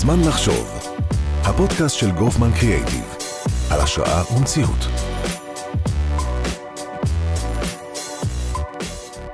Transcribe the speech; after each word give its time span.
זמן 0.00 0.20
לחשוב, 0.28 0.94
הפודקאסט 1.42 1.96
של 1.96 2.10
גופמן 2.10 2.48
קריאייטיב, 2.60 3.16
על 3.72 3.80
השראה 3.80 4.22
ומציאות. 4.36 4.78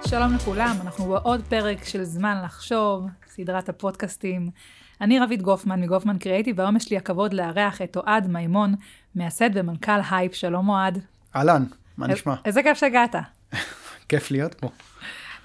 שלום 0.08 0.34
לכולם, 0.34 0.76
אנחנו 0.80 1.04
בעוד 1.04 1.40
פרק 1.48 1.84
של 1.84 2.04
זמן 2.04 2.42
לחשוב, 2.44 3.06
סדרת 3.26 3.68
הפודקאסטים. 3.68 4.50
אני 5.00 5.18
רוית 5.18 5.42
גופמן 5.42 5.80
מגופמן 5.80 6.18
קריאייטיב, 6.18 6.58
והיום 6.58 6.76
יש 6.76 6.90
לי 6.90 6.96
הכבוד 6.96 7.32
לארח 7.32 7.82
את 7.82 7.96
אוהד 7.96 8.26
מימון, 8.26 8.74
מייסד 9.14 9.50
ומנכ"ל 9.54 10.00
הייפ. 10.10 10.34
שלום 10.34 10.68
אוהד. 10.68 10.98
אהלן, 11.36 11.64
מה 11.98 12.06
נשמע? 12.06 12.34
איזה 12.44 12.62
כיף 12.62 12.78
שהגעת. 12.78 13.14
כיף 14.08 14.30
להיות 14.30 14.54
פה. 14.54 14.68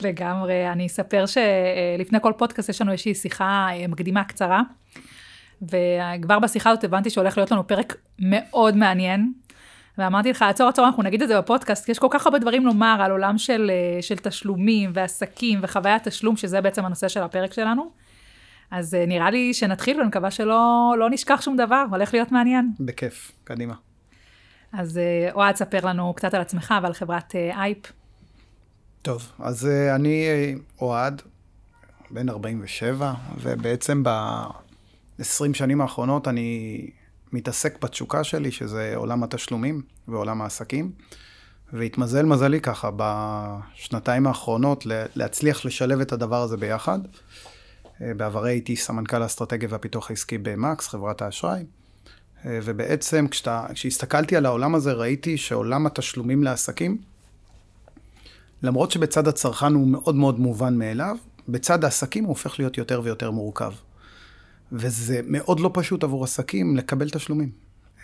לגמרי. 0.02 0.70
אני 0.72 0.88
אספר 0.88 1.26
שלפני 1.26 2.18
כל 2.22 2.34
פודקאסט 2.38 2.70
יש 2.70 2.82
לנו 2.82 2.92
איזושהי 2.92 3.16
שיחה 3.16 3.68
אה, 3.72 3.88
מקדימה 3.88 4.24
קצרה, 4.24 4.62
וכבר 5.62 6.40
בשיחה 6.40 6.70
הזאת 6.70 6.84
הבנתי 6.84 7.10
שהולך 7.10 7.38
להיות 7.38 7.52
לנו 7.52 7.68
פרק 7.68 7.96
מאוד 8.20 8.76
מעניין. 8.76 9.34
ואמרתי 9.98 10.30
לך, 10.30 10.42
עצור, 10.42 10.68
עצור, 10.68 10.86
אנחנו 10.86 11.04
נגיד 11.04 11.22
את 11.22 11.28
זה 11.28 11.38
בפודקאסט, 11.38 11.86
כי 11.86 11.92
יש 11.92 12.00
כל 12.00 12.08
כך 12.12 12.26
הרבה 12.26 12.40
דברים 12.40 12.66
לומר 12.66 12.98
על 13.02 13.12
עולם 13.12 13.38
של, 13.38 13.72
אה, 13.74 14.02
של 14.02 14.16
תשלומים 14.16 14.92
ועסקים 14.94 15.60
וחוויית 15.62 16.08
תשלום, 16.08 16.38
שזה 16.38 16.62
בעצם 16.62 16.86
הנושא 16.86 17.08
של 17.08 17.24
הפרק 17.24 17.54
שלנו. 17.54 17.92
אז 18.72 18.96
אה, 18.96 19.06
נראה 19.06 19.32
לי 19.32 19.54
שנתחיל, 19.54 19.98
ואני 19.98 20.08
מקווה 20.08 20.32
שלא 20.32 20.94
לא 21.00 21.10
נשכח 21.10 21.42
שום 21.42 21.58
דבר, 21.58 21.86
הולך 21.92 22.14
להיות 22.14 22.32
מעניין. 22.32 22.72
בכיף, 22.80 23.32
קדימה. 23.44 23.74
אז 24.74 25.00
אוהד, 25.32 25.56
ספר 25.56 25.86
לנו 25.86 26.14
קצת 26.14 26.34
על 26.34 26.42
עצמך 26.42 26.74
ועל 26.82 26.94
חברת 26.94 27.36
אייפ. 27.36 27.99
טוב, 29.02 29.32
אז 29.40 29.66
uh, 29.66 29.96
אני 29.96 30.28
אה, 30.28 30.54
אוהד, 30.82 31.22
בן 32.12 32.30
47, 32.30 33.14
ובעצם 33.42 34.04
ב-20 34.04 35.54
שנים 35.54 35.82
האחרונות 35.82 36.28
אני 36.28 36.80
מתעסק 37.32 37.84
בתשוקה 37.84 38.24
שלי, 38.24 38.52
שזה 38.52 38.94
עולם 38.96 39.24
התשלומים 39.24 39.82
ועולם 40.08 40.42
העסקים. 40.42 40.92
והתמזל 41.74 42.26
מזלי 42.26 42.62
ככה 42.62 42.90
בשנתיים 42.96 44.28
האחרונות 44.28 44.86
להצליח 45.16 45.66
לשלב 45.66 46.00
את 46.00 46.12
הדבר 46.12 46.42
הזה 46.42 46.58
ביחד. 46.58 47.00
אה, 48.02 48.14
בעברי 48.14 48.52
הייתי 48.52 48.76
סמנכ"ל 48.76 49.22
האסטרטגיה 49.22 49.70
והפיתוח 49.72 50.10
העסקי 50.10 50.38
במקס, 50.38 50.88
חברת 50.88 51.22
האשראי. 51.22 51.64
ובעצם 52.46 53.28
כשאתה, 53.28 53.66
כשהסתכלתי 53.74 54.36
על 54.36 54.46
העולם 54.46 54.76
הזה 54.76 54.94
ראיתי 54.94 55.38
שעולם 55.38 55.86
התשלומים 55.86 56.44
לעסקים 56.44 56.98
למרות 58.64 58.92
שבצד 58.92 59.28
הצרכן 59.28 59.74
הוא 59.74 59.88
מאוד 59.88 60.16
מאוד 60.16 60.40
מובן 60.40 60.78
מאליו, 60.78 61.18
בצד 61.50 61.84
העסקים 61.84 62.24
הוא 62.24 62.30
הופך 62.30 62.60
להיות 62.60 62.78
יותר 62.78 63.02
ויותר 63.04 63.32
מורכב. 63.32 63.72
וזה 64.72 65.22
מאוד 65.28 65.60
לא 65.60 65.72
פשוט 65.74 66.04
עבור 66.04 66.24
עסקים 66.24 66.78
לקבל 66.78 67.10
תשלומים 67.10 67.50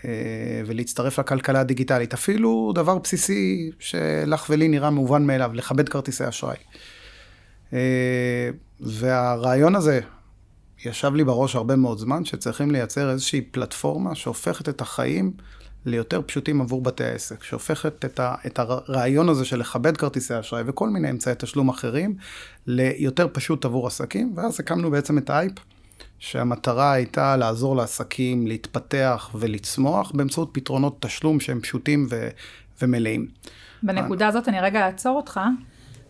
אה, 0.05 0.61
ולהצטרף 0.65 1.19
לכלכלה 1.19 1.59
הדיגיטלית. 1.59 2.13
אפילו 2.13 2.71
דבר 2.75 2.97
בסיסי 2.97 3.71
שלך 3.79 4.45
ולי 4.49 4.67
נראה 4.67 4.89
מובן 4.89 5.23
מאליו, 5.23 5.51
לכבד 5.53 5.89
כרטיסי 5.89 6.29
אשראי. 6.29 6.57
אה, 7.73 8.49
והרעיון 8.79 9.75
הזה 9.75 9.99
ישב 10.85 11.15
לי 11.15 11.23
בראש 11.23 11.55
הרבה 11.55 11.75
מאוד 11.75 11.97
זמן, 11.97 12.25
שצריכים 12.25 12.71
לייצר 12.71 13.09
איזושהי 13.09 13.41
פלטפורמה 13.41 14.15
שהופכת 14.15 14.69
את 14.69 14.81
החיים 14.81 15.31
ליותר 15.85 16.21
פשוטים 16.25 16.61
עבור 16.61 16.81
בתי 16.81 17.03
העסק, 17.03 17.43
שהופכת 17.43 18.05
את, 18.05 18.19
ה, 18.19 18.35
את 18.45 18.59
הרעיון 18.59 19.29
הזה 19.29 19.45
של 19.45 19.59
לכבד 19.59 19.97
כרטיסי 19.97 20.39
אשראי 20.39 20.63
וכל 20.65 20.89
מיני 20.89 21.09
אמצעי 21.09 21.33
תשלום 21.37 21.69
אחרים 21.69 22.15
ליותר 22.67 23.27
פשוט 23.33 23.65
עבור 23.65 23.87
עסקים, 23.87 24.33
ואז 24.35 24.59
הקמנו 24.59 24.91
בעצם 24.91 25.17
את 25.17 25.29
האייפ, 25.29 25.51
שהמטרה 26.19 26.91
הייתה 26.91 27.37
לעזור 27.37 27.75
לעסקים 27.75 28.47
להתפתח 28.47 29.29
ולצמוח 29.35 30.11
באמצעות 30.11 30.49
פתרונות 30.51 31.01
תשלום 31.01 31.39
שהם 31.39 31.59
פשוטים 31.59 32.07
ו, 32.09 32.27
ומלאים. 32.81 33.27
בנקודה 33.83 34.27
הזאת 34.27 34.47
אני 34.47 34.59
רגע 34.59 34.85
אעצור 34.85 35.17
אותך. 35.17 35.39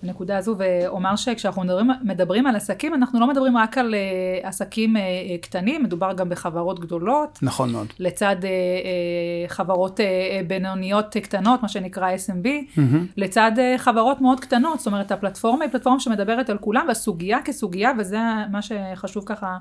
הנקודה 0.05 0.37
הזו 0.37 0.55
ואומר 0.57 1.15
שכשאנחנו 1.15 1.61
מדברים, 1.61 1.89
מדברים 2.01 2.47
על 2.47 2.55
עסקים, 2.55 2.93
אנחנו 2.93 3.19
לא 3.19 3.27
מדברים 3.27 3.57
רק 3.57 3.77
על 3.77 3.93
uh, 3.93 4.47
עסקים 4.47 4.95
uh, 4.95 4.99
קטנים, 5.41 5.83
מדובר 5.83 6.13
גם 6.13 6.29
בחברות 6.29 6.79
גדולות. 6.79 7.39
נכון 7.41 7.71
מאוד. 7.71 7.87
לצד 7.99 8.35
uh, 8.41 8.43
uh, 8.43 9.51
חברות 9.51 9.99
uh, 9.99 10.03
בינוניות 10.47 11.17
קטנות, 11.17 11.61
מה 11.61 11.67
שנקרא 11.67 12.11
SMB, 12.15 12.45
mm-hmm. 12.45 12.81
לצד 13.17 13.51
uh, 13.55 13.77
חברות 13.77 14.21
מאוד 14.21 14.39
קטנות, 14.39 14.79
זאת 14.79 14.87
אומרת, 14.87 15.11
הפלטפורמה 15.11 15.65
היא 15.65 15.71
פלטפורמה 15.71 15.99
שמדברת 15.99 16.49
על 16.49 16.57
כולם, 16.57 16.85
והסוגיה 16.87 17.41
כסוגיה, 17.45 17.91
וזה 17.99 18.17
מה 18.51 18.59
שחשוב 18.61 19.23
ככה 19.25 19.57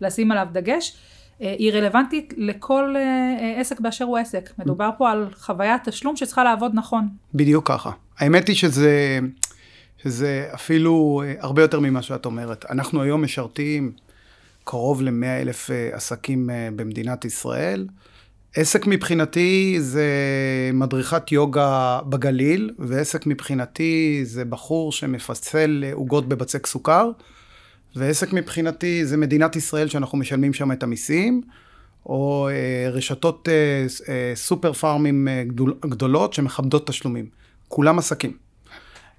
לשים 0.00 0.30
עליו 0.30 0.46
דגש. 0.52 0.96
היא 1.40 1.72
רלוונטית 1.72 2.34
לכל 2.36 2.94
עסק 3.56 3.80
באשר 3.80 4.04
הוא 4.04 4.18
עסק. 4.18 4.50
מדובר 4.58 4.90
פה 4.98 5.10
על 5.10 5.26
חוויית 5.38 5.88
תשלום 5.88 6.16
שצריכה 6.16 6.44
לעבוד 6.44 6.72
נכון. 6.74 7.08
בדיוק 7.34 7.68
ככה. 7.68 7.90
האמת 8.18 8.48
היא 8.48 8.56
שזה, 8.56 9.18
שזה 10.06 10.48
אפילו 10.54 11.22
אה, 11.24 11.34
הרבה 11.40 11.62
יותר 11.62 11.80
ממה 11.80 12.02
שאת 12.02 12.26
אומרת. 12.26 12.64
אנחנו 12.70 13.02
היום 13.02 13.22
משרתים 13.22 13.92
קרוב 14.64 15.02
ל-100 15.02 15.42
אלף 15.42 15.70
אה, 15.70 15.90
עסקים 15.92 16.50
אה, 16.50 16.68
במדינת 16.76 17.24
ישראל. 17.24 17.86
עסק 18.54 18.86
מבחינתי 18.86 19.76
זה 19.80 20.10
מדריכת 20.72 21.32
יוגה 21.32 22.00
בגליל, 22.08 22.70
ועסק 22.78 23.26
מבחינתי 23.26 24.20
זה 24.24 24.44
בחור 24.44 24.92
שמפצל 24.92 25.84
עוגות 25.92 26.28
בבצק 26.28 26.66
סוכר, 26.66 27.10
ועסק 27.96 28.32
מבחינתי 28.32 29.06
זה 29.06 29.16
מדינת 29.16 29.56
ישראל 29.56 29.88
שאנחנו 29.88 30.18
משלמים 30.18 30.52
שם 30.52 30.72
את 30.72 30.82
המיסים, 30.82 31.42
או 32.06 32.48
רשתות 32.92 33.48
סופר 34.34 34.72
פארמים 34.72 35.28
גדול, 35.46 35.74
גדולות 35.86 36.32
שמכבדות 36.32 36.86
תשלומים. 36.86 37.26
כולם 37.68 37.98
עסקים. 37.98 38.45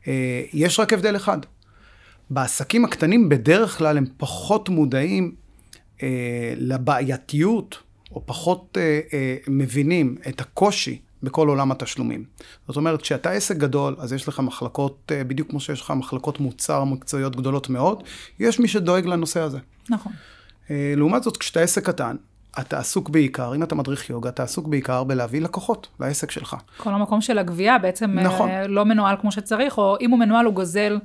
אה, 0.07 0.43
יש 0.53 0.79
רק 0.79 0.93
הבדל 0.93 1.15
אחד. 1.15 1.37
בעסקים 2.29 2.85
הקטנים 2.85 3.29
בדרך 3.29 3.77
כלל 3.77 3.97
הם 3.97 4.05
פחות 4.17 4.69
מודעים 4.69 5.35
אה, 6.03 6.53
לבעייתיות, 6.57 7.77
או 8.11 8.21
פחות 8.25 8.77
אה, 8.77 8.99
אה, 9.13 9.35
מבינים 9.47 10.15
את 10.29 10.41
הקושי 10.41 10.99
בכל 11.23 11.47
עולם 11.47 11.71
התשלומים. 11.71 12.23
זאת 12.67 12.77
אומרת, 12.77 13.01
כשאתה 13.01 13.31
עסק 13.31 13.57
גדול, 13.57 13.95
אז 13.99 14.13
יש 14.13 14.27
לך 14.27 14.39
מחלקות, 14.39 15.11
אה, 15.15 15.23
בדיוק 15.23 15.49
כמו 15.49 15.59
שיש 15.59 15.81
לך 15.81 15.91
מחלקות 15.91 16.39
מוצר 16.39 16.83
מקצועיות 16.83 17.35
גדולות 17.35 17.69
מאוד, 17.69 18.03
יש 18.39 18.59
מי 18.59 18.67
שדואג 18.67 19.05
לנושא 19.05 19.39
הזה. 19.39 19.59
נכון. 19.89 20.11
אה, 20.71 20.93
לעומת 20.97 21.23
זאת, 21.23 21.37
כשאתה 21.37 21.59
עסק 21.59 21.85
קטן, 21.85 22.15
אתה 22.59 22.79
עסוק 22.79 23.09
בעיקר, 23.09 23.55
אם 23.55 23.63
אתה 23.63 23.75
מדריך 23.75 24.09
יוגה, 24.09 24.29
אתה 24.29 24.43
עסוק 24.43 24.67
בעיקר 24.67 25.03
בלהביא 25.03 25.41
לקוחות 25.41 25.87
לעסק 25.99 26.31
שלך. 26.31 26.55
כל 26.77 26.93
המקום 26.93 27.21
של 27.21 27.37
הגבייה 27.37 27.77
בעצם 27.77 28.19
נכון. 28.19 28.49
אה, 28.49 28.67
לא 28.67 28.85
מנוהל 28.85 29.15
כמו 29.21 29.31
שצריך, 29.31 29.77
או 29.77 29.97
אם 30.01 30.11
הוא 30.11 30.19
מנוהל 30.19 30.45
הוא 30.45 30.53
גוזל 30.53 30.99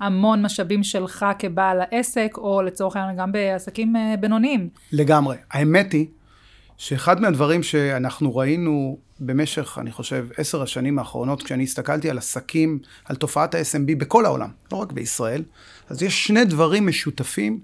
המון 0.00 0.42
משאבים 0.42 0.82
שלך 0.82 1.26
כבעל 1.38 1.80
העסק, 1.80 2.30
או 2.36 2.62
לצורך 2.62 2.96
העניין 2.96 3.16
גם 3.16 3.32
בעסקים 3.32 3.96
אה, 3.96 4.14
בינוניים. 4.20 4.68
לגמרי. 4.92 5.36
האמת 5.50 5.92
היא 5.92 6.06
שאחד 6.76 7.20
מהדברים 7.20 7.62
שאנחנו 7.62 8.36
ראינו 8.36 8.98
במשך, 9.20 9.78
אני 9.80 9.92
חושב, 9.92 10.26
עשר 10.36 10.62
השנים 10.62 10.98
האחרונות, 10.98 11.42
כשאני 11.42 11.62
הסתכלתי 11.62 12.10
על 12.10 12.18
עסקים, 12.18 12.78
על 13.04 13.16
תופעת 13.16 13.54
ה-SMB 13.54 13.94
בכל 13.98 14.24
העולם, 14.24 14.50
לא 14.72 14.76
רק 14.76 14.92
בישראל, 14.92 15.42
אז 15.88 16.02
יש 16.02 16.26
שני 16.26 16.44
דברים 16.44 16.86
משותפים 16.86 17.60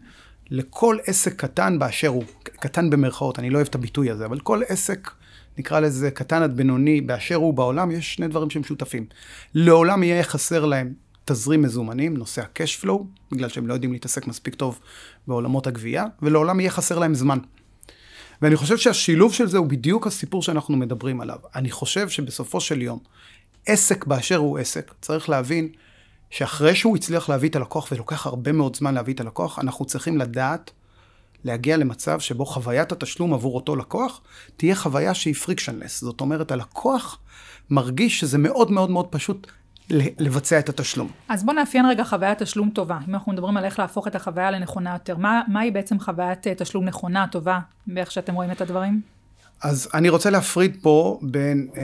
לכל 0.50 0.98
עסק 1.06 1.36
קטן 1.36 1.78
באשר 1.78 2.08
הוא, 2.08 2.24
קטן 2.42 2.90
במרכאות, 2.90 3.38
אני 3.38 3.50
לא 3.50 3.56
אוהב 3.56 3.68
את 3.68 3.74
הביטוי 3.74 4.10
הזה, 4.10 4.26
אבל 4.26 4.40
כל 4.40 4.62
עסק, 4.68 5.10
נקרא 5.58 5.80
לזה 5.80 6.10
קטן 6.10 6.42
עד 6.42 6.56
בינוני, 6.56 7.00
באשר 7.00 7.34
הוא 7.34 7.54
בעולם, 7.54 7.90
יש 7.90 8.14
שני 8.14 8.28
דברים 8.28 8.50
שהם 8.50 8.64
שותפים. 8.64 9.06
לעולם 9.54 10.02
יהיה 10.02 10.22
חסר 10.22 10.64
להם 10.64 10.92
תזרים 11.24 11.62
מזומנים, 11.62 12.16
נושא 12.16 12.42
ה-cash 12.42 12.84
flow, 12.84 13.02
בגלל 13.32 13.48
שהם 13.48 13.66
לא 13.66 13.74
יודעים 13.74 13.92
להתעסק 13.92 14.26
מספיק 14.26 14.54
טוב 14.54 14.80
בעולמות 15.26 15.66
הגבייה, 15.66 16.04
ולעולם 16.22 16.60
יהיה 16.60 16.70
חסר 16.70 16.98
להם 16.98 17.14
זמן. 17.14 17.38
ואני 18.42 18.56
חושב 18.56 18.76
שהשילוב 18.76 19.34
של 19.34 19.46
זה 19.46 19.58
הוא 19.58 19.66
בדיוק 19.66 20.06
הסיפור 20.06 20.42
שאנחנו 20.42 20.76
מדברים 20.76 21.20
עליו. 21.20 21.38
אני 21.54 21.70
חושב 21.70 22.08
שבסופו 22.08 22.60
של 22.60 22.82
יום, 22.82 22.98
עסק 23.66 24.06
באשר 24.06 24.36
הוא 24.36 24.58
עסק, 24.58 24.94
צריך 25.00 25.28
להבין 25.28 25.68
שאחרי 26.34 26.74
שהוא 26.74 26.96
הצליח 26.96 27.28
להביא 27.28 27.48
את 27.48 27.56
הלקוח, 27.56 27.88
ולוקח 27.92 28.26
הרבה 28.26 28.52
מאוד 28.52 28.76
זמן 28.76 28.94
להביא 28.94 29.14
את 29.14 29.20
הלקוח, 29.20 29.58
אנחנו 29.58 29.84
צריכים 29.84 30.18
לדעת 30.18 30.70
להגיע 31.44 31.76
למצב 31.76 32.20
שבו 32.20 32.46
חוויית 32.46 32.92
התשלום 32.92 33.34
עבור 33.34 33.54
אותו 33.54 33.76
לקוח 33.76 34.20
תהיה 34.56 34.74
חוויה 34.74 35.14
שהיא 35.14 35.34
פריקשנלס. 35.34 36.00
זאת 36.00 36.20
אומרת, 36.20 36.52
הלקוח 36.52 37.18
מרגיש 37.70 38.20
שזה 38.20 38.38
מאוד 38.38 38.70
מאוד 38.70 38.90
מאוד 38.90 39.06
פשוט 39.06 39.46
לבצע 39.90 40.58
את 40.58 40.68
התשלום. 40.68 41.08
אז 41.28 41.44
בוא 41.44 41.54
נאפיין 41.54 41.86
רגע 41.86 42.04
חוויית 42.04 42.42
תשלום 42.42 42.70
טובה. 42.70 42.98
אם 43.08 43.14
אנחנו 43.14 43.32
מדברים 43.32 43.56
על 43.56 43.64
איך 43.64 43.78
להפוך 43.78 44.08
את 44.08 44.14
החוויה 44.14 44.50
לנכונה 44.50 44.92
יותר, 44.92 45.16
מה, 45.16 45.42
מהי 45.48 45.70
בעצם 45.70 46.00
חוויית 46.00 46.46
אה, 46.46 46.54
תשלום 46.54 46.84
נכונה, 46.84 47.26
טובה, 47.26 47.58
באיך 47.86 48.10
שאתם 48.10 48.34
רואים 48.34 48.50
את 48.50 48.60
הדברים? 48.60 49.00
אז 49.62 49.88
אני 49.94 50.08
רוצה 50.08 50.30
להפריד 50.30 50.76
פה 50.82 51.18
בין 51.22 51.68
אה, 51.76 51.82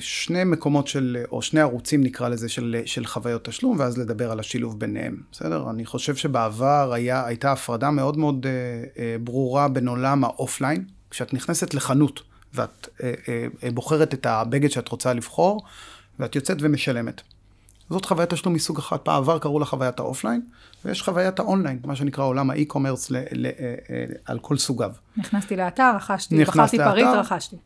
שני 0.00 0.44
מקומות 0.44 0.86
של, 0.86 1.24
או 1.32 1.42
שני 1.42 1.60
ערוצים 1.60 2.02
נקרא 2.02 2.28
לזה, 2.28 2.48
של, 2.48 2.82
של 2.84 3.06
חוויות 3.06 3.44
תשלום, 3.44 3.76
ואז 3.78 3.98
לדבר 3.98 4.30
על 4.30 4.40
השילוב 4.40 4.80
ביניהם, 4.80 5.16
בסדר? 5.32 5.70
אני 5.70 5.86
חושב 5.86 6.16
שבעבר 6.16 6.92
היה, 6.92 7.26
הייתה 7.26 7.52
הפרדה 7.52 7.90
מאוד 7.90 8.16
מאוד 8.16 8.46
אה, 8.46 8.50
אה, 9.02 9.16
ברורה 9.20 9.68
בין 9.68 9.88
עולם 9.88 10.24
האופליין, 10.24 10.84
כשאת 11.10 11.34
נכנסת 11.34 11.74
לחנות 11.74 12.22
ואת 12.54 12.88
אה, 13.02 13.12
אה, 13.62 13.70
בוחרת 13.70 14.14
את 14.14 14.26
הבגד 14.26 14.70
שאת 14.70 14.88
רוצה 14.88 15.12
לבחור, 15.12 15.64
ואת 16.18 16.36
יוצאת 16.36 16.56
ומשלמת. 16.60 17.22
זאת 17.90 18.04
חוויית 18.04 18.30
תשלום 18.30 18.54
מסוג 18.54 18.78
אחד. 18.78 18.96
בעבר 19.06 19.38
קראו 19.38 19.58
לה 19.58 19.64
חוויית 19.64 20.00
האופליין, 20.00 20.40
ויש 20.84 21.02
חוויית 21.02 21.38
האונליין, 21.38 21.78
מה 21.84 21.96
שנקרא 21.96 22.24
עולם 22.24 22.50
ה 22.50 22.56
e-commerce 22.56 23.12
אה, 23.12 23.18
אה, 23.20 24.04
על 24.24 24.38
כל 24.38 24.56
סוגיו. 24.56 24.92
נכנסתי 25.16 25.56
לאתר, 25.56 25.92
רכשתי, 25.96 26.44
בחרתי 26.44 26.78
פריט, 26.78 27.06
רכשתי. 27.06 27.56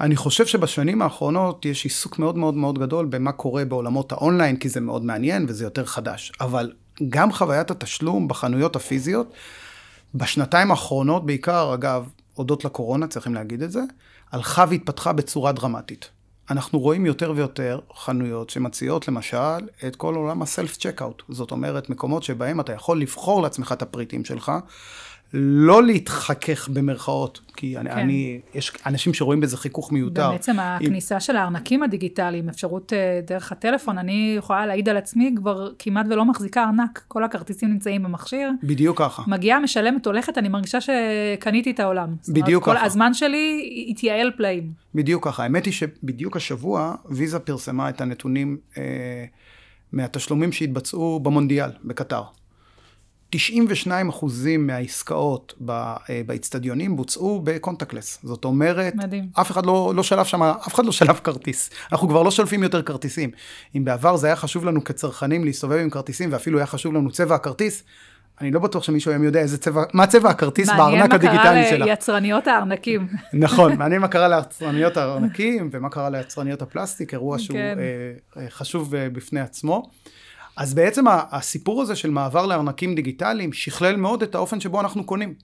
אני 0.00 0.16
חושב 0.16 0.46
שבשנים 0.46 1.02
האחרונות 1.02 1.64
יש 1.64 1.84
עיסוק 1.84 2.18
מאוד 2.18 2.36
מאוד 2.36 2.54
מאוד 2.54 2.78
גדול 2.78 3.06
במה 3.06 3.32
קורה 3.32 3.64
בעולמות 3.64 4.12
האונליין, 4.12 4.56
כי 4.56 4.68
זה 4.68 4.80
מאוד 4.80 5.04
מעניין 5.04 5.46
וזה 5.48 5.64
יותר 5.64 5.84
חדש. 5.84 6.32
אבל 6.40 6.72
גם 7.08 7.32
חוויית 7.32 7.70
התשלום 7.70 8.28
בחנויות 8.28 8.76
הפיזיות, 8.76 9.32
בשנתיים 10.14 10.70
האחרונות 10.70 11.26
בעיקר, 11.26 11.74
אגב, 11.74 12.08
הודות 12.34 12.64
לקורונה, 12.64 13.06
צריכים 13.06 13.34
להגיד 13.34 13.62
את 13.62 13.72
זה, 13.72 13.80
הלכה 14.32 14.64
והתפתחה 14.68 15.12
בצורה 15.12 15.52
דרמטית. 15.52 16.08
אנחנו 16.50 16.78
רואים 16.78 17.06
יותר 17.06 17.32
ויותר 17.36 17.78
חנויות 17.94 18.50
שמציעות 18.50 19.08
למשל 19.08 19.68
את 19.86 19.96
כל 19.96 20.14
עולם 20.14 20.42
הסלף 20.42 20.76
צ'קאוט. 20.76 21.22
זאת 21.28 21.50
אומרת, 21.50 21.90
מקומות 21.90 22.22
שבהם 22.22 22.60
אתה 22.60 22.72
יכול 22.72 23.00
לבחור 23.00 23.42
לעצמך 23.42 23.72
את 23.72 23.82
הפריטים 23.82 24.24
שלך, 24.24 24.52
לא 25.34 25.82
להתחכך 25.82 26.68
במרכאות, 26.68 27.40
כי 27.56 27.78
אני, 27.78 27.90
כן. 27.90 27.98
אני, 27.98 28.40
יש 28.54 28.72
אנשים 28.86 29.14
שרואים 29.14 29.40
בזה 29.40 29.56
חיכוך 29.56 29.92
מיותר. 29.92 30.30
בעצם 30.30 30.58
הכניסה 30.60 31.14
עם... 31.14 31.20
של 31.20 31.36
הארנקים 31.36 31.82
הדיגיטליים, 31.82 32.48
אפשרות 32.48 32.92
אה, 32.92 33.20
דרך 33.26 33.52
הטלפון, 33.52 33.98
אני 33.98 34.34
יכולה 34.38 34.66
להעיד 34.66 34.88
על 34.88 34.96
עצמי, 34.96 35.34
כבר 35.36 35.70
כמעט 35.78 36.06
ולא 36.10 36.24
מחזיקה 36.24 36.64
ארנק, 36.64 37.04
כל 37.08 37.24
הכרטיסים 37.24 37.68
נמצאים 37.68 38.02
במכשיר. 38.02 38.50
בדיוק 38.62 38.98
ככה. 38.98 39.22
מגיעה, 39.26 39.60
משלמת, 39.60 40.06
הולכת, 40.06 40.38
אני 40.38 40.48
מרגישה 40.48 40.78
שקניתי 40.80 41.70
את 41.70 41.80
העולם. 41.80 42.14
בדיוק 42.28 42.64
ככה. 42.64 42.78
כל 42.78 42.84
הזמן 42.84 43.14
שלי 43.14 43.86
התייעל 43.88 44.30
פלאים. 44.36 44.72
בדיוק 44.94 45.24
ככה. 45.24 45.42
האמת 45.42 45.64
היא 45.64 45.72
שבדיוק 45.72 46.36
השבוע, 46.36 46.94
ויזה 47.04 47.38
פרסמה 47.38 47.88
את 47.88 48.00
הנתונים 48.00 48.56
אה, 48.78 49.24
מהתשלומים 49.92 50.52
שהתבצעו 50.52 51.20
במונדיאל, 51.20 51.70
בקטר. 51.84 52.22
92 53.30 54.08
אחוזים 54.08 54.66
מהעסקאות 54.66 55.54
אה, 55.70 55.96
באיצטדיונים 56.26 56.96
בוצעו 56.96 57.40
בקונטקלס. 57.44 58.18
זאת 58.22 58.44
אומרת, 58.44 58.94
מדהים. 58.94 59.28
אף 59.40 59.50
אחד 59.50 59.66
לא, 59.66 59.92
לא 59.96 60.02
שלף 60.02 60.26
שם, 60.26 60.42
אף 60.42 60.74
אחד 60.74 60.84
לא 60.84 60.92
שלף 60.92 61.20
כרטיס. 61.20 61.70
אנחנו 61.92 62.08
כבר 62.08 62.22
לא 62.22 62.30
שולפים 62.30 62.62
יותר 62.62 62.82
כרטיסים. 62.82 63.30
אם 63.76 63.84
בעבר 63.84 64.16
זה 64.16 64.26
היה 64.26 64.36
חשוב 64.36 64.64
לנו 64.64 64.84
כצרכנים 64.84 65.44
להסתובב 65.44 65.76
עם 65.76 65.90
כרטיסים, 65.90 66.32
ואפילו 66.32 66.58
היה 66.58 66.66
חשוב 66.66 66.94
לנו 66.94 67.10
צבע 67.10 67.34
הכרטיס, 67.34 67.82
אני 68.40 68.50
לא 68.50 68.60
בטוח 68.60 68.82
שמישהו 68.82 69.10
היום 69.10 69.24
יודע 69.24 69.40
איזה 69.40 69.58
צבע, 69.58 69.82
מה 69.92 70.06
צבע 70.06 70.30
הכרטיס 70.30 70.68
בארנק 70.68 71.14
הדיגיטלי 71.14 71.40
שלה. 71.42 71.52
מעניין 71.52 71.70
מה 71.70 71.78
קרה 71.78 71.86
ליצרניות 71.86 72.46
הארנקים. 72.46 73.08
נכון, 73.32 73.76
מעניין 73.76 74.00
מה 74.00 74.08
קרה 74.08 74.28
ליצרניות 74.28 74.96
הארנקים 74.96 75.68
ומה 75.72 75.90
קרה 75.90 76.10
ליצרניות 76.10 76.62
הפלסטיק, 76.62 77.12
אירוע 77.12 77.38
שהוא 77.38 77.56
כן. 77.56 77.78
אה, 77.78 78.42
אה, 78.42 78.50
חשוב 78.50 78.96
בפני 78.96 79.40
עצמו. 79.40 79.90
אז 80.60 80.74
בעצם 80.74 81.04
הסיפור 81.30 81.82
הזה 81.82 81.96
של 81.96 82.10
מעבר 82.10 82.46
לארנקים 82.46 82.94
דיגיטליים 82.94 83.52
שכלל 83.52 83.96
מאוד 83.96 84.22
את 84.22 84.34
האופן 84.34 84.60
שבו 84.60 84.80
אנחנו 84.80 85.04
קונים. 85.04 85.34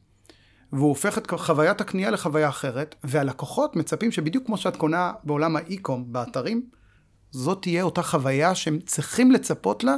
והוא 0.73 0.89
הופך 0.89 1.19
את 1.19 1.31
חוויית 1.31 1.81
הקנייה 1.81 2.11
לחוויה 2.11 2.49
אחרת, 2.49 2.95
והלקוחות 3.05 3.77
מצפים 3.77 4.13
שבדיוק 4.13 4.47
כמו 4.47 4.57
שאת 4.57 4.77
קונה 4.77 5.13
בעולם 5.25 5.57
האי-קום 5.57 6.05
באתרים, 6.13 6.63
זאת 7.31 7.63
תהיה 7.63 7.83
אותה 7.83 8.03
חוויה 8.03 8.55
שהם 8.55 8.79
צריכים 8.87 9.33
לצפות 9.33 9.85
לה 9.85 9.97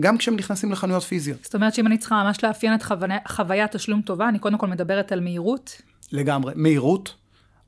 גם 0.00 0.18
כשהם 0.18 0.36
נכנסים 0.36 0.72
לחנויות 0.72 1.02
פיזיות. 1.02 1.44
זאת 1.44 1.54
אומרת 1.54 1.74
שאם 1.74 1.86
אני 1.86 1.98
צריכה 1.98 2.24
ממש 2.24 2.44
לאפיין 2.44 2.74
את 2.74 2.82
חוויה, 2.82 3.18
חוויית 3.28 3.76
תשלום 3.76 4.02
טובה, 4.02 4.28
אני 4.28 4.38
קודם 4.38 4.58
כל 4.58 4.66
מדברת 4.66 5.12
על 5.12 5.20
מהירות? 5.20 5.82
לגמרי. 6.12 6.52
מהירות, 6.56 7.14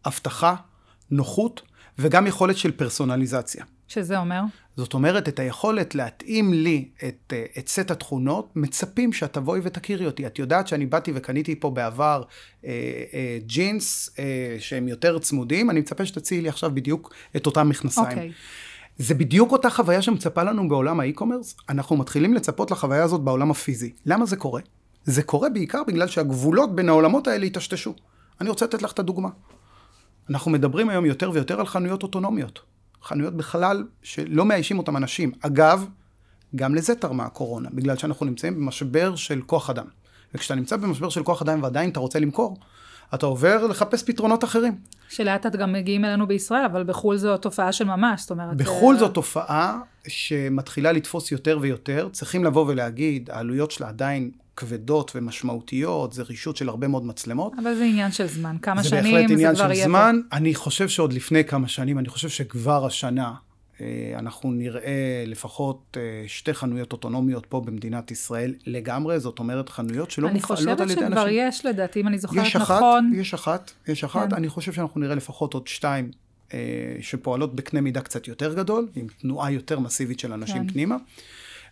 אבטחה, 0.07 0.55
נוחות, 1.11 1.63
וגם 1.99 2.27
יכולת 2.27 2.57
של 2.57 2.71
פרסונליזציה. 2.71 3.65
שזה 3.89 4.19
אומר? 4.19 4.41
זאת 4.77 4.95
אומרת, 4.95 5.29
את 5.29 5.39
היכולת 5.39 5.95
להתאים 5.95 6.53
לי 6.53 6.89
את, 7.09 7.33
אה, 7.33 7.45
את 7.59 7.69
סט 7.69 7.91
התכונות, 7.91 8.49
מצפים 8.57 9.13
שאת 9.13 9.33
תבואי 9.33 9.61
ותכירי 9.63 10.07
אותי. 10.07 10.27
את 10.27 10.39
יודעת 10.39 10.69
שאני 10.69 10.87
באתי 10.87 11.13
וקניתי 11.15 11.55
פה 11.61 11.71
בעבר 11.71 12.23
אה, 12.65 12.71
אה, 13.15 13.39
ג'ינס 13.47 14.11
אה, 14.19 14.57
שהם 14.59 14.89
יותר 14.89 15.19
צמודים, 15.19 15.71
אני 15.71 15.81
מצפה 15.81 16.07
שתציעי 16.07 16.41
לי 16.41 16.49
עכשיו 16.49 16.71
בדיוק 16.75 17.15
את 17.37 17.47
אותם 17.47 17.69
מכנסיים. 17.69 18.07
אוקיי. 18.07 18.33
זה 18.99 19.15
בדיוק 19.15 19.53
אותה 19.53 19.71
חוויה 19.71 20.03
שמצפה 20.03 20.43
לנו 20.43 20.69
בעולם 20.69 21.01
האי-קומרס. 21.01 21.57
אנחנו 21.69 21.97
מתחילים 21.97 22.35
לצפות 22.35 22.71
לחוויה 22.71 23.05
הזאת 23.05 23.21
בעולם 23.21 23.51
הפיזי. 23.51 23.93
למה 24.07 24.27
זה 24.27 24.37
קורה? 24.37 24.61
זה 25.05 25.23
קורה 25.23 25.49
בעיקר 25.49 25.83
בגלל 25.87 26.07
שהגבולות 26.07 26.75
בין 26.75 26.89
העולמות 26.89 27.27
האלה 27.27 27.45
היטשטשו. 27.45 27.95
אני 28.41 28.49
רוצה 28.51 28.65
לתת 28.65 28.83
לך 28.83 28.93
את 28.93 28.99
הדוגמה. 28.99 29.29
אנחנו 30.31 30.51
מדברים 30.51 30.89
היום 30.89 31.07
יותר 31.07 31.31
ויותר 31.31 31.61
על 31.61 31.67
חנויות 31.67 32.03
אוטונומיות. 32.03 32.61
חנויות 33.03 33.35
בכלל 33.35 33.85
שלא 34.03 34.45
מאיישים 34.45 34.79
אותם 34.79 34.97
אנשים. 34.97 35.33
אגב, 35.41 35.87
גם 36.57 36.75
לזה 36.75 36.95
תרמה 36.95 37.25
הקורונה, 37.25 37.69
בגלל 37.73 37.97
שאנחנו 37.97 38.27
נמצאים 38.27 38.55
במשבר 38.55 39.17
של 39.17 39.43
כוח 39.47 39.71
אדם. 39.71 39.87
וכשאתה 40.35 40.55
נמצא 40.55 40.77
במשבר 40.77 41.09
של 41.09 41.23
כוח 41.23 41.43
אדם 41.43 41.63
ועדיין 41.63 41.91
אתה 41.91 42.01
רוצה 42.01 42.19
למכור, 42.19 42.57
אתה 43.15 43.27
עובר 43.27 43.67
לחפש 43.67 44.03
פתרונות 44.03 44.45
אחרים. 44.45 44.79
שלאט 45.09 45.47
לאט 45.47 45.57
גם 45.57 45.73
מגיעים 45.73 46.05
אלינו 46.05 46.27
בישראל, 46.27 46.65
אבל 46.65 46.85
בחו"ל 46.85 47.17
זו 47.17 47.37
תופעה 47.37 47.73
של 47.73 47.85
ממש, 47.85 48.21
זאת 48.21 48.31
אומרת... 48.31 48.57
בחו"ל 48.57 48.99
זו 48.99 49.09
תופעה 49.09 49.81
שמתחילה 50.09 50.93
לתפוס 50.93 51.33
יותר 51.33 51.59
ויותר. 51.61 52.09
צריכים 52.13 52.45
לבוא 52.45 52.65
ולהגיד, 52.69 53.31
העלויות 53.31 53.71
שלה 53.71 53.89
עדיין 53.89 54.31
כבדות 54.59 55.13
ומשמעותיות, 55.15 56.13
זה 56.13 56.23
רישות 56.23 56.57
של 56.57 56.69
הרבה 56.69 56.89
מאוד 56.89 57.07
מצלמות. 57.07 57.53
אבל 57.63 57.75
זה 57.75 57.85
עניין 57.85 58.13
של 58.13 58.27
זמן, 58.27 58.57
כמה 58.63 58.83
זה 58.83 58.89
שנים 58.89 59.03
זה 59.03 59.09
כבר 59.09 59.17
יהיה. 59.17 59.29
זה 59.29 59.35
בהחלט 59.35 59.71
עניין 59.71 59.77
של 59.77 59.89
זמן. 59.89 60.21
פה. 60.31 60.37
אני 60.37 60.55
חושב 60.55 60.89
שעוד 60.89 61.13
לפני 61.13 61.45
כמה 61.45 61.69
שנים, 61.69 61.99
אני 61.99 62.09
חושב 62.09 62.29
שכבר 62.29 62.87
השנה 62.87 63.35
אה, 63.81 64.19
אנחנו 64.19 64.53
נראה 64.53 65.25
לפחות 65.27 65.97
אה, 65.97 66.25
שתי 66.29 66.55
חנויות 66.55 66.93
אוטונומיות 66.93 67.47
פה 67.47 67.61
במדינת 67.61 68.11
ישראל 68.11 68.55
לגמרי, 68.67 69.21
זאת 69.21 69.39
אומרת 69.39 69.69
חנויות 69.69 70.11
שלא 70.11 70.29
מופעלות 70.29 70.61
על 70.61 70.67
ידי 70.67 70.83
אנשים. 70.83 71.07
אני 71.07 71.15
חושבת 71.15 71.21
שכבר 71.21 71.29
יש, 71.29 71.67
לדעתי, 71.67 72.01
אם 72.01 72.09
אני 72.09 72.19
זוכרת 72.19 72.47
יש 72.47 72.57
אחת, 72.57 72.77
נכון. 72.77 73.13
יש 73.15 73.35
אחת, 73.35 73.71
יש 73.89 74.05
אחת, 74.05 74.31
כן. 74.31 74.37
אני 74.37 74.49
חושב 74.49 74.73
שאנחנו 74.73 75.01
נראה 75.01 75.15
לפחות 75.15 75.55
עוד 75.55 75.67
שתיים 75.67 76.11
אה, 76.55 76.59
שפועלות 77.01 77.55
בקנה 77.55 77.81
מידה 77.81 78.01
קצת 78.01 78.29
יותר 78.29 78.55
גדול, 78.55 78.89
עם 78.97 79.07
תנועה 79.21 79.53
יותר 79.53 79.79
מסיבית 79.79 80.21
של 80.21 80.33
אנשים 80.33 80.63
כן. 80.63 80.73
פנימה. 80.73 80.97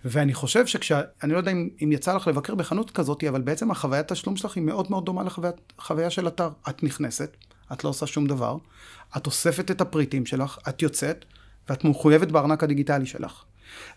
ואני 0.08 0.34
חושב 0.34 0.66
שכש... 0.66 0.92
אני 1.22 1.32
לא 1.32 1.38
יודע 1.38 1.52
אם, 1.52 1.68
אם 1.84 1.92
יצא 1.92 2.14
לך 2.14 2.28
לבקר 2.28 2.54
בחנות 2.54 2.90
כזאת, 2.90 3.24
אבל 3.24 3.40
בעצם 3.40 3.70
החוויית 3.70 4.12
תשלום 4.12 4.36
שלך 4.36 4.56
היא 4.56 4.64
מאוד 4.64 4.90
מאוד 4.90 5.04
דומה 5.04 5.22
לחוויה 5.78 6.10
של 6.10 6.28
אתר. 6.28 6.50
את 6.68 6.82
נכנסת, 6.82 7.36
את 7.72 7.84
לא 7.84 7.88
עושה 7.88 8.06
שום 8.06 8.26
דבר, 8.26 8.56
את 9.16 9.26
אוספת 9.26 9.70
את 9.70 9.80
הפריטים 9.80 10.26
שלך, 10.26 10.58
את 10.68 10.82
יוצאת, 10.82 11.24
ואת 11.68 11.84
מחויבת 11.84 12.28
בארנק 12.28 12.64
הדיגיטלי 12.64 13.06
שלך. 13.06 13.44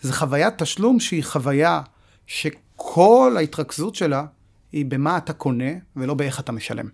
זו 0.01 0.13
חוויית 0.13 0.57
תשלום 0.57 0.99
שהיא 0.99 1.23
חוויה 1.23 1.81
שכל 2.27 3.35
ההתרכזות 3.37 3.95
שלה 3.95 4.25
היא 4.71 4.85
במה 4.85 5.17
אתה 5.17 5.33
קונה 5.33 5.71
ולא 5.95 6.13
באיך 6.13 6.39
אתה 6.39 6.51
משלם. 6.51 6.89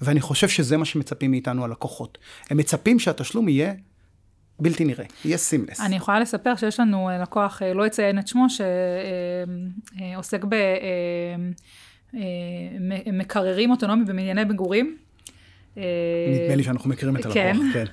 ואני 0.00 0.20
חושב 0.20 0.48
שזה 0.48 0.76
מה 0.76 0.84
שמצפים 0.84 1.30
מאיתנו 1.30 1.64
הלקוחות. 1.64 2.18
הם 2.50 2.56
מצפים 2.56 2.98
שהתשלום 2.98 3.48
יהיה 3.48 3.72
בלתי 4.60 4.84
נראה, 4.84 5.04
יהיה 5.24 5.36
סימלס. 5.36 5.80
אני 5.80 5.96
יכולה 5.96 6.20
לספר 6.20 6.56
שיש 6.56 6.80
לנו 6.80 7.08
אה, 7.08 7.18
לקוח, 7.18 7.62
אה, 7.62 7.74
לא 7.74 7.86
אציין 7.86 8.18
את 8.18 8.28
שמו, 8.28 8.46
שעוסק 8.50 10.44
במקררים 13.06 13.70
אה, 13.70 13.74
אוטונומיים 13.74 14.06
במנייני 14.06 14.44
מגורים. 14.44 14.96
נדמה 15.76 16.54
לי 16.56 16.62
שאנחנו 16.62 16.90
מכירים 16.90 17.16
את 17.16 17.26
הלקוח, 17.26 17.34
כן. 17.34 17.56
כן. 17.72 17.84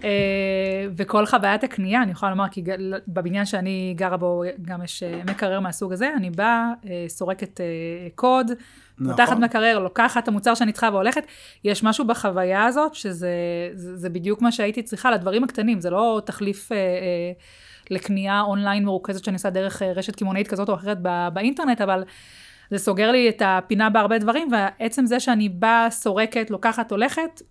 וכל 0.96 1.26
חוויית 1.26 1.64
הקנייה, 1.64 2.02
אני 2.02 2.12
יכולה 2.12 2.30
לומר, 2.30 2.48
כי 2.48 2.62
בבניין 3.08 3.46
שאני 3.46 3.94
גרה 3.96 4.16
בו 4.16 4.42
גם 4.62 4.82
יש 4.82 5.02
מקרר 5.02 5.60
מהסוג 5.60 5.92
הזה, 5.92 6.10
אני 6.16 6.30
באה, 6.30 6.72
סורקת 7.08 7.60
קוד, 8.14 8.50
נכון. 9.00 9.16
פותחת 9.16 9.36
מקרר, 9.36 9.78
לוקחת 9.78 10.22
את 10.22 10.28
המוצר 10.28 10.54
שאני 10.54 10.72
צריכה 10.72 10.88
והולכת. 10.92 11.26
יש 11.64 11.82
משהו 11.82 12.06
בחוויה 12.06 12.64
הזאת, 12.64 12.94
שזה 12.94 13.28
זה, 13.74 13.96
זה 13.96 14.08
בדיוק 14.08 14.42
מה 14.42 14.52
שהייתי 14.52 14.82
צריכה 14.82 15.10
לדברים 15.10 15.44
הקטנים, 15.44 15.80
זה 15.80 15.90
לא 15.90 16.22
תחליף 16.26 16.72
אה, 16.72 16.76
אה, 16.76 16.82
לקנייה 17.90 18.40
אונליין 18.40 18.84
מרוכזת 18.84 19.24
שאני 19.24 19.34
עושה 19.34 19.50
דרך 19.50 19.82
אה, 19.82 19.92
רשת 19.92 20.16
קמעונאית 20.16 20.48
כזאת 20.48 20.68
או 20.68 20.74
אחרת 20.74 21.02
בא, 21.02 21.28
באינטרנט, 21.32 21.80
אבל 21.80 22.04
זה 22.70 22.78
סוגר 22.78 23.10
לי 23.10 23.28
את 23.28 23.42
הפינה 23.44 23.90
בהרבה 23.90 24.18
דברים, 24.18 24.48
ועצם 24.52 25.06
זה 25.06 25.20
שאני 25.20 25.48
באה, 25.48 25.90
סורקת, 25.90 26.50
לוקחת, 26.50 26.90
הולכת, 26.90 27.42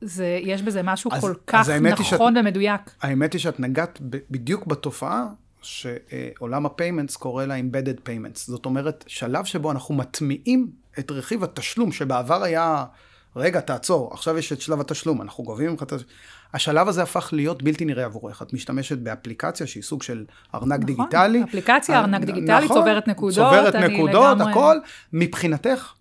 זה, 0.00 0.38
יש 0.42 0.62
בזה 0.62 0.82
משהו 0.82 1.12
אז, 1.12 1.20
כל 1.20 1.34
כך 1.46 1.68
נכון 1.68 2.34
שאת, 2.34 2.44
ומדויק. 2.44 2.80
האמת 3.02 3.32
היא 3.32 3.40
שאת 3.40 3.60
נגעת 3.60 3.98
בדיוק 4.30 4.66
בתופעה 4.66 5.26
שעולם 5.62 6.66
ה 6.66 6.72
payments 6.72 7.16
קורא 7.16 7.44
לה 7.44 7.58
Embedded 7.58 8.08
Payments. 8.08 8.38
זאת 8.46 8.66
אומרת, 8.66 9.04
שלב 9.06 9.44
שבו 9.44 9.70
אנחנו 9.70 9.94
מטמיעים 9.94 10.70
את 10.98 11.10
רכיב 11.10 11.44
התשלום, 11.44 11.92
שבעבר 11.92 12.42
היה 12.42 12.84
רגע, 13.36 13.60
תעצור, 13.60 14.10
עכשיו 14.12 14.38
יש 14.38 14.52
את 14.52 14.60
שלב 14.60 14.80
התשלום, 14.80 15.22
אנחנו 15.22 15.44
גובים 15.44 15.70
ממך 15.70 15.82
את 15.82 15.92
התשלום. 15.92 16.10
השלב 16.54 16.88
הזה 16.88 17.02
הפך 17.02 17.28
להיות 17.32 17.62
בלתי 17.62 17.84
נראה 17.84 18.04
עבורך. 18.04 18.42
את 18.42 18.52
משתמשת 18.52 18.98
באפליקציה 18.98 19.66
שהיא 19.66 19.82
סוג 19.82 20.02
של 20.02 20.24
ארנק 20.54 20.80
נכון, 20.80 20.86
דיגיטלי. 20.86 21.44
אפליקציה, 21.44 21.98
ארנק 21.98 22.24
דיגיטלי, 22.24 22.64
נכון, 22.64 22.76
צוברת 22.76 23.08
נקודות, 23.08 23.34
צוברת 23.34 23.74
נקודות, 23.74 24.36
לגמרי- 24.38 24.50
הכל. 24.50 24.76
מבחינתך, 25.12 25.92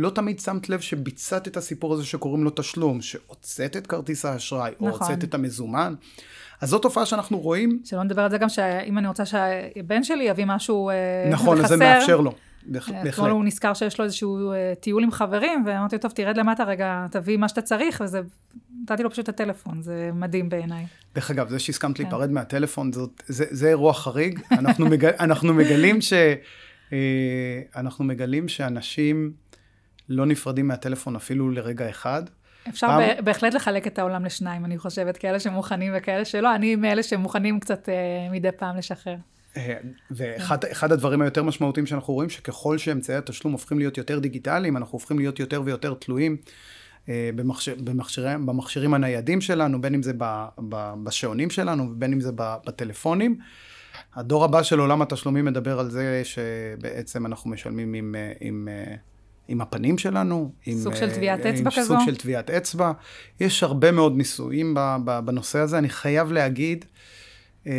לא 0.00 0.10
תמיד 0.10 0.40
שמת 0.40 0.68
לב 0.68 0.80
שביצעת 0.80 1.48
את 1.48 1.56
הסיפור 1.56 1.94
הזה 1.94 2.04
שקוראים 2.04 2.44
לו 2.44 2.50
תשלום, 2.56 3.00
שהוצאת 3.00 3.76
את 3.76 3.86
כרטיס 3.86 4.24
האשראי, 4.24 4.72
או 4.80 4.88
נכון. 4.88 5.00
הוצאת 5.00 5.24
את 5.24 5.34
המזומן. 5.34 5.94
אז 6.60 6.68
זאת 6.68 6.82
תופעה 6.82 7.06
שאנחנו 7.06 7.38
רואים, 7.38 7.80
שלא 7.84 8.02
נדבר 8.02 8.22
על 8.22 8.30
זה 8.30 8.38
גם 8.38 8.48
שאם 8.48 8.98
אני 8.98 9.08
רוצה 9.08 9.24
שהבן 9.26 10.04
שלי 10.04 10.24
יביא 10.24 10.44
משהו 10.48 10.90
אה, 10.90 10.94
נכון, 11.30 11.60
אז 11.60 11.68
זה 11.68 11.76
מאפשר 11.76 12.20
לו. 12.20 12.30
אה, 12.30 12.36
בהחלט. 12.66 13.06
אתמול 13.08 13.30
הוא 13.30 13.44
נזכר 13.44 13.74
שיש 13.74 13.98
לו 13.98 14.04
איזשהו 14.04 14.52
אה, 14.52 14.72
טיול 14.80 15.02
עם 15.02 15.10
חברים, 15.10 15.64
ואמרתי 15.66 15.96
לו, 15.96 16.02
טוב, 16.02 16.10
תרד 16.10 16.36
למטה 16.36 16.64
רגע, 16.64 17.06
תביא 17.10 17.36
מה 17.36 17.48
שאתה 17.48 17.62
צריך, 17.62 18.02
וזה, 18.04 18.20
נתתי 18.82 19.02
לו 19.02 19.10
פשוט 19.10 19.24
את 19.24 19.28
הטלפון, 19.28 19.82
זה 19.82 20.10
מדהים 20.14 20.48
בעיניי. 20.48 20.86
דרך 21.14 21.30
אגב, 21.30 21.48
זה 21.48 21.58
שהסכמת 21.58 21.96
כן. 21.96 22.02
להיפרד 22.02 22.30
מהטלפון, 22.30 22.92
זאת, 22.92 23.22
זה, 23.26 23.44
זה 23.50 23.68
אירוע 23.68 23.92
חריג. 23.92 24.40
אנחנו, 24.52 24.86
מג, 24.86 25.04
אנחנו 25.24 25.54
מגלים 25.54 26.00
ש... 26.00 26.12
אנחנו 27.76 28.04
מגלים 28.04 28.48
שאנשים 28.48 29.32
לא 30.10 30.26
נפרדים 30.26 30.68
מהטלפון 30.68 31.16
אפילו 31.16 31.50
לרגע 31.50 31.90
אחד. 31.90 32.22
אפשר 32.68 32.86
פעם- 32.86 33.24
בהחלט 33.24 33.54
לחלק 33.54 33.86
את 33.86 33.98
העולם 33.98 34.24
לשניים, 34.24 34.64
אני 34.64 34.78
חושבת, 34.78 35.16
כאלה 35.16 35.40
שמוכנים 35.40 35.92
וכאלה 35.96 36.24
שלא, 36.24 36.54
אני 36.54 36.76
מאלה 36.76 37.02
שמוכנים 37.02 37.60
קצת 37.60 37.88
אה, 37.88 37.94
מדי 38.32 38.52
פעם 38.52 38.76
לשחרר. 38.76 39.16
אה, 39.56 39.76
ואחד 40.10 40.64
אחד 40.64 40.92
הדברים 40.92 41.22
היותר 41.22 41.42
משמעותיים 41.42 41.86
שאנחנו 41.86 42.14
רואים, 42.14 42.30
שככל 42.30 42.78
שאמצעי 42.78 43.16
התשלום 43.16 43.52
הופכים 43.52 43.78
להיות 43.78 43.98
יותר 43.98 44.18
דיגיטליים, 44.18 44.76
אנחנו 44.76 44.92
הופכים 44.92 45.18
להיות 45.18 45.40
יותר 45.40 45.62
ויותר 45.64 45.94
תלויים 45.94 46.36
אה, 47.08 47.30
במכשיר, 47.36 47.74
במכשירי, 47.84 48.32
במכשירים 48.46 48.94
הניידים 48.94 49.40
שלנו, 49.40 49.80
בין 49.80 49.94
אם 49.94 50.02
זה 50.02 50.12
ב, 50.18 50.44
ב, 50.68 50.92
בשעונים 51.04 51.50
שלנו 51.50 51.90
ובין 51.90 52.12
אם 52.12 52.20
זה 52.20 52.32
ב, 52.34 52.54
בטלפונים. 52.66 53.38
הדור 54.14 54.44
הבא 54.44 54.62
של 54.62 54.78
עולם 54.80 55.02
התשלומים 55.02 55.44
מדבר 55.44 55.80
על 55.80 55.90
זה 55.90 56.22
שבעצם 56.24 57.26
אנחנו 57.26 57.50
משלמים 57.50 57.94
עם, 57.94 58.14
אה, 58.18 58.32
עם, 58.40 58.68
אה, 58.70 58.94
עם 59.50 59.60
הפנים 59.60 59.98
שלנו. 59.98 60.52
עם, 60.66 60.78
סוג 60.78 60.94
של 60.94 61.08
אה, 61.08 61.14
טביעת 61.14 61.44
עם 61.46 61.54
אצבע 61.54 61.70
סוג 61.70 61.80
כזו? 61.82 61.96
של 62.06 62.16
טביעת 62.16 62.50
אצבע. 62.50 62.92
יש 63.40 63.62
הרבה 63.62 63.92
מאוד 63.92 64.16
ניסויים 64.16 64.74
בנושא 65.24 65.58
הזה. 65.58 65.78
אני 65.78 65.88
חייב 65.88 66.32
להגיד 66.32 66.84
אה, 67.66 67.72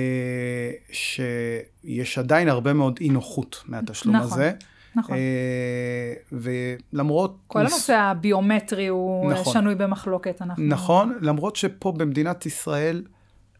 שיש 0.92 2.18
עדיין 2.18 2.50
הרבה 2.50 2.74
מאוד 2.74 2.98
אי 3.02 3.10
נוחות 3.10 3.64
מהתשלום 3.68 4.16
נכון, 4.16 4.32
הזה. 4.32 4.52
נכון. 4.96 5.16
אה, 5.18 6.14
ולמרות... 6.32 7.38
כל 7.48 7.60
ניס- 7.64 7.72
הנושא 7.72 7.94
הביומטרי 7.96 8.88
הוא 8.88 9.32
נכון. 9.32 9.54
שנוי 9.54 9.76
במחלוקת, 9.76 10.42
אנחנו... 10.42 10.64
נכון, 10.64 11.18
למרות 11.22 11.56
שפה 11.56 11.92
במדינת 11.92 12.46
ישראל, 12.46 13.04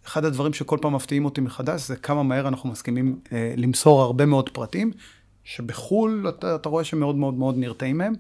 אחד 0.08 0.26
הדברים 0.26 0.54
שכל 0.54 0.78
פעם 0.82 0.96
מפתיעים 0.96 1.26
אותי 1.26 1.42
מחדש, 1.42 1.82
זה 1.88 1.96
כמה 1.96 2.24
מהר 2.24 2.48
אנחנו 2.48 2.70
מסכימים 2.70 3.20
אה, 3.34 3.54
למסור 3.58 4.02
הרבה 4.02 4.26
מאוד 4.26 4.50
פרטים, 4.50 4.92
שבחו"ל 5.44 6.26
אתה, 6.30 6.56
אתה 6.56 6.70
רואה 6.70 6.84
שמאוד 6.84 7.16
מאוד 7.16 7.34
מאוד 7.34 7.58
נרתעים 7.58 7.98
מהם. 7.98 8.14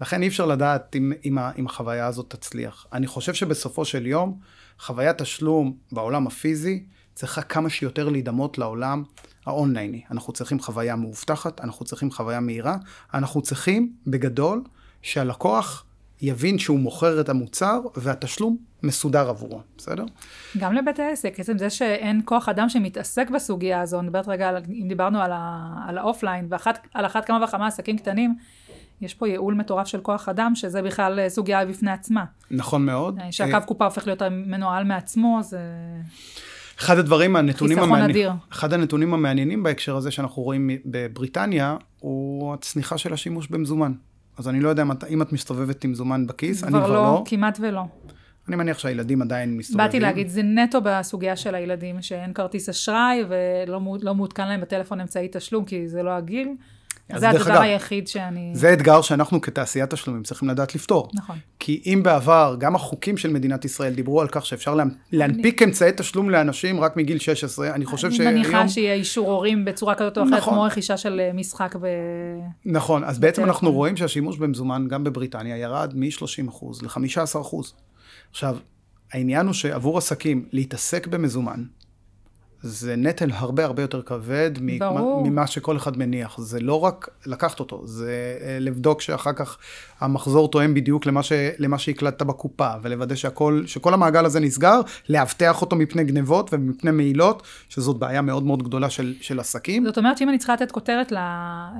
לכן 0.00 0.22
אי 0.22 0.28
אפשר 0.28 0.46
לדעת 0.46 0.96
אם, 0.96 1.12
אם, 1.24 1.38
אם 1.58 1.66
החוויה 1.66 2.06
הזאת 2.06 2.34
תצליח. 2.34 2.86
אני 2.92 3.06
חושב 3.06 3.34
שבסופו 3.34 3.84
של 3.84 4.06
יום, 4.06 4.38
חוויית 4.78 5.18
תשלום 5.18 5.76
בעולם 5.92 6.26
הפיזי 6.26 6.84
צריכה 7.14 7.42
כמה 7.42 7.70
שיותר 7.70 8.08
להידמות 8.08 8.58
לעולם 8.58 9.02
האונלייני. 9.46 10.02
אנחנו 10.10 10.32
צריכים 10.32 10.60
חוויה 10.60 10.96
מאובטחת, 10.96 11.60
אנחנו 11.60 11.84
צריכים 11.84 12.10
חוויה 12.10 12.40
מהירה, 12.40 12.76
אנחנו 13.14 13.42
צריכים, 13.42 13.92
בגדול, 14.06 14.62
שהלקוח 15.02 15.84
יבין 16.22 16.58
שהוא 16.58 16.78
מוכר 16.78 17.20
את 17.20 17.28
המוצר 17.28 17.80
והתשלום 17.96 18.56
מסודר 18.82 19.28
עבורו, 19.28 19.60
בסדר? 19.78 20.04
גם 20.58 20.74
לבית 20.74 20.98
העסק, 20.98 21.40
עצם 21.40 21.58
זה 21.58 21.70
שאין 21.70 22.22
כוח 22.24 22.48
אדם 22.48 22.68
שמתעסק 22.68 23.30
בסוגיה 23.30 23.80
הזו, 23.80 23.98
אני 23.98 24.06
מדברת 24.06 24.28
רגע, 24.28 24.48
על- 24.48 24.56
אם 24.82 24.88
דיברנו 24.88 25.20
על, 25.20 25.30
ה, 25.34 25.68
על 25.88 25.98
האופליין, 25.98 26.48
ועל 26.94 27.06
אחת 27.06 27.24
כמה 27.24 27.44
וכמה 27.44 27.66
עסקים 27.66 27.98
קטנים, 27.98 28.34
יש 29.00 29.14
פה 29.14 29.28
ייעול 29.28 29.54
מטורף 29.54 29.86
של 29.86 30.00
כוח 30.00 30.28
אדם, 30.28 30.54
שזה 30.54 30.82
בכלל 30.82 31.20
אה, 31.20 31.28
סוגיה 31.28 31.66
בפני 31.66 31.90
עצמה. 31.90 32.24
נכון 32.50 32.86
מאוד. 32.86 33.18
אה, 33.18 33.32
שהקו 33.32 33.66
קופה 33.66 33.84
הופך 33.84 34.06
להיות 34.06 34.22
מנוהל 34.30 34.84
מעצמו, 34.84 35.38
זה... 35.42 35.60
אחד 36.78 36.98
הדברים, 36.98 37.36
הנתונים 37.36 37.78
המעניינים. 37.78 38.30
אחד 38.52 38.72
הנתונים 38.72 39.14
המעניינים 39.14 39.62
בהקשר 39.62 39.96
הזה 39.96 40.10
שאנחנו 40.10 40.42
רואים 40.42 40.70
בבריטניה, 40.86 41.76
הוא 41.98 42.54
הצניחה 42.54 42.98
של 42.98 43.12
השימוש 43.12 43.46
במזומן. 43.48 43.92
אז 44.38 44.48
אני 44.48 44.60
לא 44.60 44.68
יודע 44.68 44.82
אם 44.82 44.92
את- 44.92 45.04
אם 45.04 45.22
את 45.22 45.32
מסתובבת 45.32 45.84
עם 45.84 45.90
מזומן 45.90 46.26
בכיס, 46.26 46.62
אני 46.64 46.70
כבר 46.72 46.84
כבר 46.84 46.88
לא, 46.92 47.02
לא. 47.02 47.22
כמעט 47.26 47.58
ולא. 47.60 47.82
אני 48.48 48.56
מניח 48.56 48.78
שהילדים 48.78 49.22
עדיין 49.22 49.56
מסתובבים. 49.56 49.86
באתי 49.86 50.00
להגיד, 50.00 50.28
זה 50.28 50.42
נטו 50.42 50.78
בסוגיה 50.84 51.36
של 51.36 51.54
הילדים, 51.54 52.02
שאין 52.02 52.32
כרטיס 52.32 52.68
אשראי 52.68 53.24
ולא 53.28 53.80
לא 54.02 54.14
מעודכן 54.14 54.48
להם 54.48 54.60
בטלפון 54.60 55.00
אמצעי 55.00 55.28
תשלום, 55.32 55.64
כי 55.64 55.88
זה 55.88 56.02
לא 56.02 56.10
הגיל. 56.10 56.48
זה 57.16 57.30
הדבר 57.30 57.52
אגב, 57.52 57.60
היחיד 57.60 58.08
שאני... 58.08 58.50
זה 58.54 58.72
אתגר 58.72 59.00
שאנחנו 59.02 59.40
כתעשיית 59.40 59.90
תשלומים 59.90 60.22
צריכים 60.22 60.48
לדעת 60.48 60.74
לפתור. 60.74 61.10
נכון. 61.14 61.36
כי 61.58 61.82
אם 61.86 62.00
בעבר, 62.02 62.56
גם 62.58 62.74
החוקים 62.74 63.16
של 63.16 63.30
מדינת 63.30 63.64
ישראל 63.64 63.94
דיברו 63.94 64.20
על 64.20 64.28
כך 64.28 64.46
שאפשר 64.46 64.74
לה- 64.74 64.84
להנפיק 65.12 65.62
אמצעי 65.62 65.90
תשלום 65.96 66.30
לאנשים 66.30 66.80
רק 66.80 66.96
מגיל 66.96 67.18
16, 67.18 67.74
אני 67.74 67.84
חושב 67.86 68.06
אני 68.06 68.16
שהיום... 68.16 68.34
מניחה 68.34 68.68
שיהיה 68.68 68.94
אישור 68.94 69.30
הורים 69.30 69.64
בצורה 69.64 69.94
כזאת 69.94 70.18
או 70.18 70.22
אחרת, 70.22 70.32
נכון. 70.34 70.54
כמו 70.54 70.62
רכישה 70.62 70.96
של 70.96 71.20
אה, 71.20 71.30
משחק 71.34 71.76
ב... 71.80 71.86
נכון, 72.64 73.04
אז 73.04 73.18
בעצם. 73.18 73.44
אנחנו 73.44 73.72
רואים 73.72 73.96
שהשימוש 73.96 74.38
במזומן 74.38 74.88
גם 74.88 75.04
בבריטניה 75.04 75.56
ירד 75.56 75.92
מ-30% 75.96 76.64
ל-15%. 76.82 77.56
עכשיו, 78.30 78.56
העניין 79.12 79.46
הוא 79.46 79.54
שעבור 79.54 79.98
עסקים 79.98 80.44
להתעסק 80.52 81.06
במזומן, 81.06 81.64
זה 82.62 82.96
נטל 82.96 83.30
הרבה 83.32 83.64
הרבה 83.64 83.82
יותר 83.82 84.02
כבד 84.02 84.50
ברור. 84.78 85.22
ממה 85.24 85.46
שכל 85.46 85.76
אחד 85.76 85.98
מניח. 85.98 86.38
זה 86.38 86.60
לא 86.60 86.84
רק 86.84 87.08
לקחת 87.26 87.60
אותו, 87.60 87.86
זה 87.86 88.38
אה, 88.40 88.58
לבדוק 88.60 89.00
שאחר 89.00 89.32
כך 89.32 89.58
המחזור 90.00 90.50
תואם 90.50 90.74
בדיוק 90.74 91.06
למה, 91.06 91.22
ש, 91.22 91.32
למה 91.58 91.78
שהקלטת 91.78 92.22
בקופה, 92.22 92.70
ולוודא 92.82 93.14
שהכל, 93.14 93.62
שכל 93.66 93.94
המעגל 93.94 94.24
הזה 94.24 94.40
נסגר, 94.40 94.80
לאבטח 95.08 95.60
אותו 95.60 95.76
מפני 95.76 96.04
גנבות 96.04 96.50
ומפני 96.52 96.90
מעילות, 96.90 97.42
שזאת 97.68 97.98
בעיה 97.98 98.22
מאוד 98.22 98.42
מאוד 98.42 98.62
גדולה 98.62 98.90
של, 98.90 99.14
של 99.20 99.40
עסקים. 99.40 99.86
זאת 99.86 99.98
אומרת 99.98 100.18
שאם 100.18 100.28
אני 100.28 100.38
צריכה 100.38 100.52
לתת 100.52 100.72
כותרת 100.72 101.12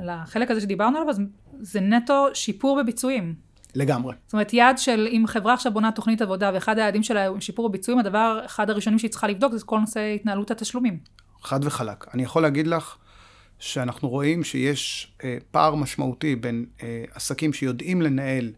לחלק 0.03 0.51
הזה 0.51 0.61
שדיברנו 0.61 0.99
עליו, 0.99 1.11
אז 1.11 1.21
זה 1.61 1.81
נטו 1.81 2.27
שיפור 2.35 2.83
בביצועים. 2.83 3.52
לגמרי. 3.75 4.15
זאת 4.27 4.33
אומרת, 4.33 4.53
יעד 4.53 4.79
של, 4.79 5.09
אם 5.11 5.25
חברה 5.27 5.55
עכשיו 5.55 5.73
בונה 5.73 5.93
תוכנית 5.93 6.23
עבודה, 6.23 6.51
ואחד 6.55 6.79
היעדים 6.79 7.03
שלה 7.03 7.27
הוא 7.27 7.41
שיפור 7.41 7.69
בביצועים, 7.69 7.99
הדבר, 7.99 8.41
אחד 8.45 8.71
הראשונים 8.71 8.99
שהיא 8.99 9.11
צריכה 9.11 9.29
לבדוק, 9.29 9.53
זה 9.53 9.65
כל 9.65 9.79
נושא 9.79 10.01
התנהלות 10.01 10.51
התשלומים. 10.51 10.99
חד 11.43 11.61
וחלק. 11.65 12.07
אני 12.15 12.23
יכול 12.23 12.43
להגיד 12.43 12.67
לך 12.67 12.97
שאנחנו 13.59 14.09
רואים 14.09 14.45
שיש 14.45 15.13
אה, 15.25 15.37
פער 15.51 15.75
משמעותי 15.75 16.37
בין 16.37 16.67
אה, 16.83 17.05
עסקים 17.15 17.53
שיודעים 17.53 18.03
לנהל 18.03 18.53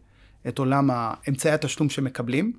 את 0.47 0.59
עולם 0.59 0.89
אמצעי 1.29 1.51
התשלום 1.51 1.89
שמקבלים. 1.89 2.53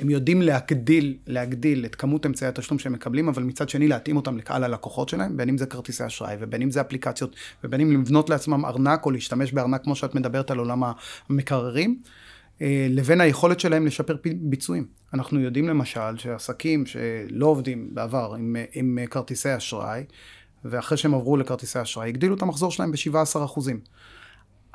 הם 0.00 0.10
יודעים 0.10 0.42
להגדיל, 0.42 1.16
להגדיל 1.26 1.84
את 1.84 1.94
כמות 1.94 2.26
אמצעי 2.26 2.48
התשלום 2.48 2.78
שהם 2.78 2.92
מקבלים, 2.92 3.28
אבל 3.28 3.42
מצד 3.42 3.68
שני 3.68 3.88
להתאים 3.88 4.16
אותם 4.16 4.38
לקהל 4.38 4.64
הלקוחות 4.64 5.08
שלהם, 5.08 5.36
בין 5.36 5.48
אם 5.48 5.58
זה 5.58 5.66
כרטיסי 5.66 6.06
אשראי, 6.06 6.36
ובין 6.40 6.62
אם 6.62 6.70
זה 6.70 6.80
אפליקציות, 6.80 7.36
ובין 7.64 7.80
אם 7.80 8.00
לבנות 8.00 8.30
לעצמם 8.30 8.64
ארנק, 8.64 9.06
או 9.06 9.10
להשתמש 9.10 9.52
בארנק 9.52 9.84
כמו 9.84 9.94
שאת 9.94 10.14
מדברת 10.14 10.50
על 10.50 10.58
עולם 10.58 10.82
המקררים, 11.28 12.00
אה, 12.62 12.86
לבין 12.90 13.20
היכולת 13.20 13.60
שלהם 13.60 13.86
לשפר 13.86 14.16
ביצועים. 14.40 14.86
אנחנו 15.14 15.40
יודעים 15.40 15.68
למשל 15.68 16.16
שעסקים 16.16 16.86
שלא 16.86 17.46
עובדים 17.46 17.94
בעבר 17.94 18.34
עם, 18.38 18.56
עם 18.72 18.98
כרטיסי 19.10 19.56
אשראי, 19.56 20.04
ואחרי 20.64 20.98
שהם 20.98 21.14
עברו 21.14 21.36
לכרטיסי 21.36 21.82
אשראי, 21.82 22.08
הגדילו 22.08 22.34
את 22.34 22.42
המחזור 22.42 22.70
שלהם 22.70 22.92
ב-17 22.92 23.44
אחוזים. 23.44 23.80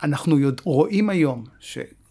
אנחנו 0.03 0.39
יודע, 0.39 0.63
רואים 0.65 1.09
היום 1.09 1.43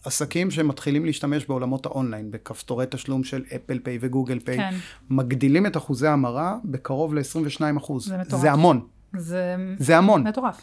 שעסקים 0.04 0.50
שמתחילים 0.50 1.04
להשתמש 1.04 1.46
בעולמות 1.46 1.86
האונליין, 1.86 2.30
בכפתורי 2.30 2.86
תשלום 2.90 3.24
של 3.24 3.44
אפל 3.56 3.78
פיי 3.78 3.98
וגוגל 4.00 4.38
פיי, 4.38 4.56
כן. 4.56 4.74
מגדילים 5.10 5.66
את 5.66 5.76
אחוזי 5.76 6.06
ההמרה 6.06 6.56
בקרוב 6.64 7.14
ל-22 7.14 7.78
אחוז. 7.78 8.08
זה 8.08 8.18
מטורף. 8.18 8.40
זה 8.42 8.52
המון, 8.52 8.80
זה 9.16 9.56
זה 9.78 9.98
המון. 9.98 10.26
מטורף. 10.26 10.60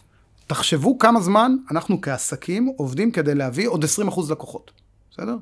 תחשבו 0.47 0.97
כמה 0.97 1.21
זמן 1.21 1.55
אנחנו 1.71 2.01
כעסקים 2.01 2.73
עובדים 2.77 3.11
כדי 3.11 3.35
להביא 3.35 3.67
עוד 3.67 3.83
20 3.83 4.07
אחוז 4.07 4.31
לקוחות, 4.31 4.71
בסדר? 5.11 5.35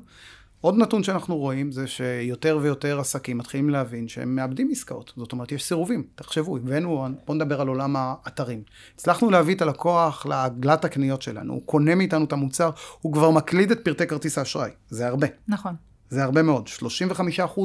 עוד 0.60 0.76
נתון 0.78 1.02
שאנחנו 1.02 1.36
רואים 1.36 1.72
זה 1.72 1.86
שיותר 1.86 2.58
ויותר 2.62 3.00
עסקים 3.00 3.38
מתחילים 3.38 3.70
להבין 3.70 4.08
שהם 4.08 4.36
מאבדים 4.36 4.68
עסקאות. 4.72 5.12
זאת 5.16 5.32
אומרת, 5.32 5.52
יש 5.52 5.64
סירובים. 5.64 6.02
תחשבו, 6.14 6.56
הבאנו, 6.56 7.06
בואו 7.26 7.36
נדבר 7.36 7.60
על 7.60 7.68
עולם 7.68 7.94
האתרים. 7.98 8.62
הצלחנו 8.94 9.30
להביא 9.30 9.54
את 9.54 9.62
הלקוח 9.62 10.26
לעגלת 10.26 10.84
הקניות 10.84 11.22
שלנו, 11.22 11.52
הוא 11.52 11.62
קונה 11.66 11.94
מאיתנו 11.94 12.24
את 12.24 12.32
המוצר, 12.32 12.70
הוא 13.00 13.12
כבר 13.12 13.30
מקליד 13.30 13.70
את 13.70 13.84
פרטי 13.84 14.06
כרטיס 14.06 14.38
האשראי. 14.38 14.70
זה 14.88 15.06
הרבה. 15.06 15.26
נכון. 15.48 15.74
זה 16.10 16.24
הרבה 16.24 16.42
מאוד. 16.42 16.68
35% 16.68 17.60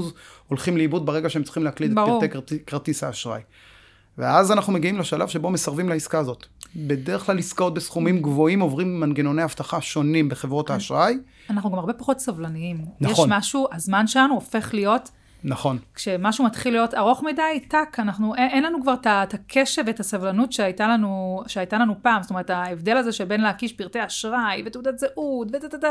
הולכים 0.47 0.77
לאיבוד 0.77 1.05
ברגע 1.05 1.29
שהם 1.29 1.43
צריכים 1.43 1.63
להקליד 1.63 1.95
ברור. 1.95 2.25
את 2.25 2.31
פרטי 2.31 2.59
כרטיס, 2.65 3.03
האשראי. 3.03 3.41
ואז 4.17 4.51
אנחנו 4.51 4.73
מגיעים 4.73 4.99
לשלב 4.99 5.27
שבו 5.27 5.49
מסרבים 5.49 5.89
לעסקה 5.89 6.19
הזאת. 6.19 6.45
בדרך 6.75 7.25
כלל 7.25 7.39
עסקאות 7.39 7.73
בסכומים 7.73 8.21
גבוהים 8.21 8.59
עוברים 8.59 8.99
מנגנוני 8.99 9.43
אבטחה 9.43 9.81
שונים 9.81 10.29
בחברות 10.29 10.69
האשראי. 10.69 11.17
אנחנו 11.49 11.71
גם 11.71 11.77
הרבה 11.79 11.93
פחות 11.93 12.19
סבלניים. 12.19 12.85
נכון. 13.01 13.31
יש 13.31 13.37
משהו, 13.37 13.67
הזמן 13.71 14.07
שלנו 14.07 14.33
הופך 14.33 14.73
להיות, 14.73 15.11
נכון. 15.43 15.77
כשמשהו 15.95 16.45
מתחיל 16.45 16.73
להיות 16.73 16.93
ארוך 16.93 17.23
מדי, 17.23 17.59
טאק, 17.67 17.99
אנחנו, 17.99 18.35
אין, 18.35 18.49
אין 18.49 18.63
לנו 18.63 18.81
כבר 18.81 18.93
את 19.03 19.33
הקשב 19.33 19.83
ואת 19.85 19.99
הסבלנות 19.99 20.53
שהייתה 20.53 20.87
לנו, 20.87 21.43
שהייתה 21.47 21.77
לנו 21.77 21.95
פעם. 22.01 22.21
זאת 22.21 22.29
אומרת, 22.29 22.49
ההבדל 22.49 22.97
הזה 22.97 23.11
שבין 23.11 23.41
להקיש 23.41 23.73
פרטי 23.73 24.05
אשראי 24.05 24.63
ותעודת 24.65 24.99
זהות 24.99 25.47
וטטטטט, 25.53 25.85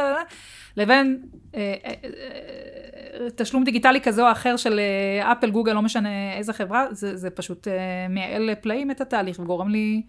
לבין 0.76 1.23
אה, 1.54 1.75
אה, 1.85 1.92
אה, 2.04 3.30
תשלום 3.37 3.64
דיגיטלי 3.64 4.00
כזה 4.00 4.23
או 4.23 4.32
אחר 4.32 4.56
של 4.56 4.80
אפל, 5.23 5.50
גוגל, 5.50 5.73
לא 5.73 5.82
משנה 5.82 6.37
איזה 6.37 6.52
חברה, 6.52 6.87
זה, 6.90 7.16
זה 7.16 7.30
פשוט 7.30 7.68
מייעל 8.09 8.50
פלאים 8.61 8.90
את 8.90 9.00
התהליך 9.00 9.38
וגורם 9.38 9.68
לי... 9.68 10.02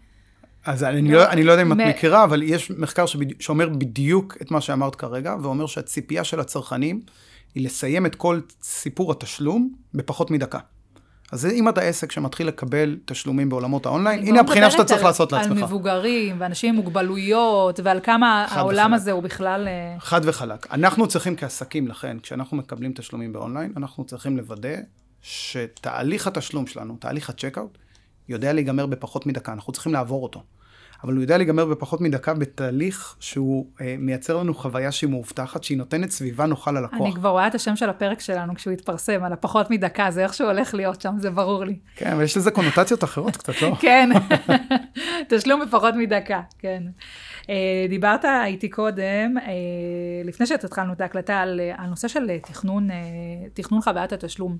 אז 0.66 0.84
אני 0.84 1.12
לא, 1.12 1.30
אני 1.30 1.44
לא 1.44 1.52
יודע 1.52 1.64
אם 1.64 1.72
את 1.72 1.78
מכירה, 1.78 2.24
אבל 2.24 2.44
יש 2.44 2.72
מחקר 2.72 3.06
שבדי, 3.06 3.34
שאומר 3.40 3.70
בדיוק 3.70 4.38
את 4.42 4.52
מה 4.52 4.62
שאמרת 4.62 4.96
כרגע, 4.96 5.36
ואומר 5.42 5.66
שהציפייה 5.66 6.24
של 6.24 6.40
הצרכנים 6.40 7.02
היא 7.56 7.66
לסיים 7.66 8.06
את 8.06 8.16
כל 8.16 8.40
סיפור 8.64 9.12
התשלום 9.12 9.74
בפחות 9.94 10.32
מדקה. 10.32 10.60
אז 11.32 11.46
אם 11.46 11.70
אתה 11.70 11.82
עסק 11.82 12.12
שמתחיל 12.12 12.48
לקבל 12.48 12.98
תשלומים 13.06 13.50
בעולמות 13.50 13.86
האונליין, 13.86 14.20
הנה 14.20 14.32
כבר 14.32 14.40
הבחינה 14.40 14.72
שאתה 14.72 14.84
צריך 14.84 15.02
על- 15.02 15.08
לעשות 15.08 15.34
על 15.34 15.40
לעצמך. 15.40 15.58
מבוגרים 15.64 16.36
ואנשים 16.40 16.70
עם 16.70 16.76
מוגבלויות, 16.76 17.80
ועל 17.84 18.00
כמה 18.04 18.46
העולם 18.50 18.86
וחלק. 18.92 19.02
הזה 19.02 19.12
הוא 19.12 19.24
בכלל... 19.24 19.68
אה, 19.68 19.96
חד 20.00 20.22
וחלק. 20.24 20.68
אנחנו 20.74 21.08
צריכים 21.08 21.36
כעסקים, 21.36 21.88
לכן, 21.88 22.18
כשאנחנו 22.20 22.58
מקבלים 22.58 22.92
תשלומים 22.96 23.34
באונליין, 23.34 23.74
אנחנו 23.78 24.04
צריכים 24.06 24.38
לוודא 24.38 24.76
שתהליך 25.22 26.28
התשלום 26.28 26.68
שלנו, 26.68 26.98
תהליך 27.00 27.30
הצ'קאוט, 27.30 27.78
יודע 28.30 28.54
להיגמר 28.54 28.86
בפחות 28.86 29.26
מדקה, 29.26 29.54
אנחנו 29.54 29.74
צריכים 29.74 29.94
לעבור 29.94 30.24
אותו. 30.24 30.44
אבל 31.04 31.14
הוא 31.14 31.22
יודע 31.22 31.38
להיגמר 31.38 31.66
בפחות 31.66 32.02
מדקה 32.02 32.34
בתהליך 32.34 33.16
שהוא 33.20 33.68
אה, 33.82 33.96
מייצר 34.00 34.38
לנו 34.38 34.54
חוויה 34.54 34.92
שהיא 34.92 35.10
מאובטחת, 35.10 35.64
שהיא 35.64 35.78
נותנת 35.78 36.12
סביבה 36.12 36.46
נוחה 36.46 36.72
ללקוח. 36.72 37.02
אני 37.02 37.14
כבר 37.14 37.30
רואה 37.30 37.48
את 37.48 37.56
השם 37.56 37.76
של 37.76 37.90
הפרק 37.90 38.20
שלנו 38.20 38.56
כשהוא 38.56 38.74
יתפרסם, 38.74 39.24
על 39.24 39.34
הפחות 39.34 39.72
מדקה, 39.72 40.12
זה 40.12 40.24
איך 40.24 40.34
שהוא 40.34 40.48
הולך 40.48 40.74
להיות 40.74 41.02
שם, 41.02 41.16
זה 41.18 41.30
ברור 41.30 41.66
לי. 41.66 41.78
כן, 41.96 42.12
אבל 42.12 42.24
יש 42.24 42.38
לזה 42.38 42.52
קונוטציות 42.52 43.04
אחרות 43.04 43.38
קצת, 43.38 43.62
לא? 43.62 43.76
כן, 43.82 44.10
תשלום 45.30 45.62
בפחות 45.66 45.94
מדקה, 45.96 46.42
כן. 46.60 46.84
אה, 47.50 47.86
דיברת 47.90 48.26
איתי 48.46 48.70
קודם, 48.70 49.38
אה, 49.38 49.52
לפני 50.24 50.46
שהתחלנו 50.46 50.94
את 50.94 51.02
ההקלטה, 51.02 51.40
על, 51.40 51.60
אה, 51.60 51.76
על 51.78 51.90
נושא 51.90 52.08
של 52.08 52.30
אה, 52.30 52.40
תכנון, 52.40 52.92
אה, 52.92 52.98
תכנון 53.54 53.82
חוויית 53.82 54.14
התשלום. 54.14 54.58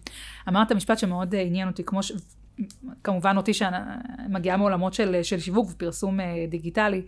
אמרת 0.50 0.72
משפט 0.72 1.00
שמאוד 1.00 1.36
אה, 1.36 1.42
עניין 1.42 1.68
אותי, 1.68 1.84
כמו 1.84 2.04
ש... 2.04 2.12
כמובן 3.04 3.38
אותי 3.38 3.52
שמגיעה 3.54 4.58
מעולמות 4.58 4.94
של, 4.94 5.20
של 5.24 5.40
שיווק 5.40 5.70
ופרסום 5.72 6.20
אה, 6.20 6.46
דיגיטלי. 6.50 7.02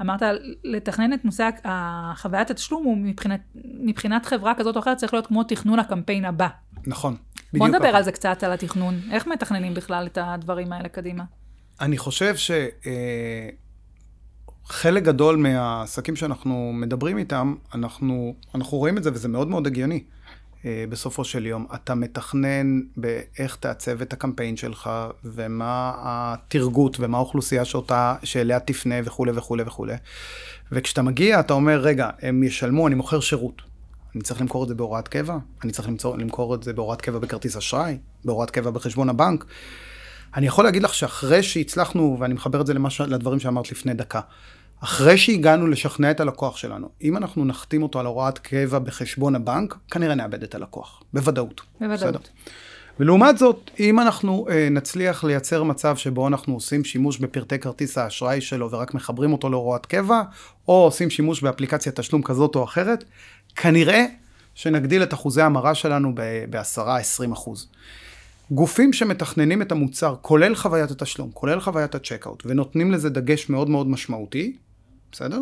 אמרת, 0.00 0.22
לתכנן 0.64 1.12
את 1.12 1.24
נושא 1.24 1.48
החוויית 1.64 2.50
התשלום 2.50 2.84
הוא 2.84 2.96
מבחינת, 2.96 3.40
מבחינת 3.80 4.26
חברה 4.26 4.54
כזאת 4.54 4.76
או 4.76 4.80
אחרת 4.80 4.96
צריך 4.96 5.14
להיות 5.14 5.26
כמו 5.26 5.44
תכנון 5.44 5.78
הקמפיין 5.78 6.24
הבא. 6.24 6.48
נכון. 6.86 7.16
בוא 7.52 7.68
נדבר 7.68 7.88
ככה. 7.88 7.96
על 7.96 8.02
זה 8.02 8.12
קצת, 8.12 8.42
על 8.42 8.52
התכנון. 8.52 9.00
איך 9.10 9.26
מתכננים 9.26 9.74
בכלל 9.74 10.06
את 10.06 10.18
הדברים 10.20 10.72
האלה 10.72 10.88
קדימה? 10.88 11.24
אני 11.80 11.98
חושב 11.98 12.34
שחלק 14.66 15.02
גדול 15.02 15.36
מהעסקים 15.36 16.16
שאנחנו 16.16 16.72
מדברים 16.74 17.18
איתם, 17.18 17.54
אנחנו, 17.74 18.34
אנחנו 18.54 18.78
רואים 18.78 18.98
את 18.98 19.02
זה 19.02 19.10
וזה 19.12 19.28
מאוד 19.28 19.48
מאוד 19.48 19.66
הגיוני. 19.66 20.04
אה, 20.64 20.84
בסופו 20.88 21.24
של 21.24 21.46
יום, 21.46 21.66
אתה 21.74 21.94
מתכנן 21.94 22.80
באיך 22.96 23.56
תעצב 23.56 24.02
את 24.02 24.12
הקמפיין 24.12 24.56
שלך, 24.56 24.90
ומה 25.24 25.92
התרגות, 25.98 26.96
ומה 27.00 27.18
האוכלוסייה 27.18 27.64
שאותה, 27.64 28.14
שאליה 28.22 28.60
תפנה 28.60 28.94
וכולי 29.04 29.32
וכולי 29.34 29.62
וכולי. 29.62 29.94
וכשאתה 30.72 31.02
מגיע, 31.02 31.40
אתה 31.40 31.52
אומר, 31.52 31.80
רגע, 31.80 32.10
הם 32.22 32.42
ישלמו, 32.42 32.86
אני 32.86 32.94
מוכר 32.94 33.20
שירות. 33.20 33.62
אני 34.14 34.22
צריך 34.22 34.40
למכור 34.40 34.62
את 34.62 34.68
זה 34.68 34.74
בהוראת 34.74 35.08
קבע? 35.08 35.38
אני 35.64 35.72
צריך 35.72 35.88
למצוא, 35.88 36.16
למכור 36.16 36.54
את 36.54 36.62
זה 36.62 36.72
בהוראת 36.72 37.00
קבע 37.00 37.18
בכרטיס 37.18 37.56
אשראי? 37.56 37.98
בהוראת 38.24 38.50
קבע 38.50 38.70
בחשבון 38.70 39.08
הבנק? 39.08 39.44
אני 40.36 40.46
יכול 40.46 40.64
להגיד 40.64 40.82
לך 40.82 40.94
שאחרי 40.94 41.42
שהצלחנו, 41.42 42.16
ואני 42.20 42.34
מחבר 42.34 42.60
את 42.60 42.66
זה 42.66 42.74
למש... 42.74 43.00
לדברים 43.00 43.40
שאמרת 43.40 43.72
לפני 43.72 43.94
דקה, 43.94 44.20
אחרי 44.84 45.18
שהגענו 45.18 45.66
לשכנע 45.66 46.10
את 46.10 46.20
הלקוח 46.20 46.56
שלנו, 46.56 46.88
אם 47.02 47.16
אנחנו 47.16 47.44
נחתים 47.44 47.82
אותו 47.82 48.00
על 48.00 48.06
הוראת 48.06 48.38
קבע 48.38 48.78
בחשבון 48.78 49.34
הבנק, 49.34 49.76
כנראה 49.90 50.14
נאבד 50.14 50.42
את 50.42 50.54
הלקוח, 50.54 51.02
בוודאות. 51.12 51.60
בוודאות. 51.80 52.14
בסדר? 52.14 52.18
ולעומת 53.00 53.38
זאת, 53.38 53.70
אם 53.80 54.00
אנחנו 54.00 54.46
אה, 54.50 54.68
נצליח 54.70 55.24
לייצר 55.24 55.62
מצב 55.62 55.96
שבו 55.96 56.28
אנחנו 56.28 56.54
עושים 56.54 56.84
שימוש 56.84 57.18
בפרטי 57.18 57.58
כרטיס 57.58 57.98
האשראי 57.98 58.40
שלו 58.40 58.70
ורק 58.70 58.94
מחברים 58.94 59.32
אותו 59.32 59.50
להוראת 59.50 59.86
קבע, 59.86 60.22
או 60.68 60.84
עושים 60.84 61.10
שימוש 61.10 61.42
באפליקציית 61.42 62.00
תשלום 62.00 62.22
כזאת 62.22 62.54
או 62.56 62.64
אחרת, 62.64 63.04
כנראה 63.56 64.04
שנגדיל 64.54 65.02
את 65.02 65.14
אחוזי 65.14 65.42
ההמרה 65.42 65.74
שלנו 65.74 66.12
ב-10-20 66.14 67.32
אחוז. 67.32 67.68
גופים 68.50 68.92
שמתכננים 68.92 69.62
את 69.62 69.72
המוצר, 69.72 70.14
כולל 70.22 70.54
חוויית 70.54 70.90
התשלום, 70.90 71.30
כולל 71.34 71.60
חוויית 71.60 71.94
ה 71.94 71.99
checkout, 71.99 72.42
ונותנים 72.46 72.92
לזה 72.92 73.10
דגש 73.10 73.48
מאוד 73.48 73.70
מאוד 73.70 73.86
משמעותי, 73.86 74.56
בסדר? 75.12 75.40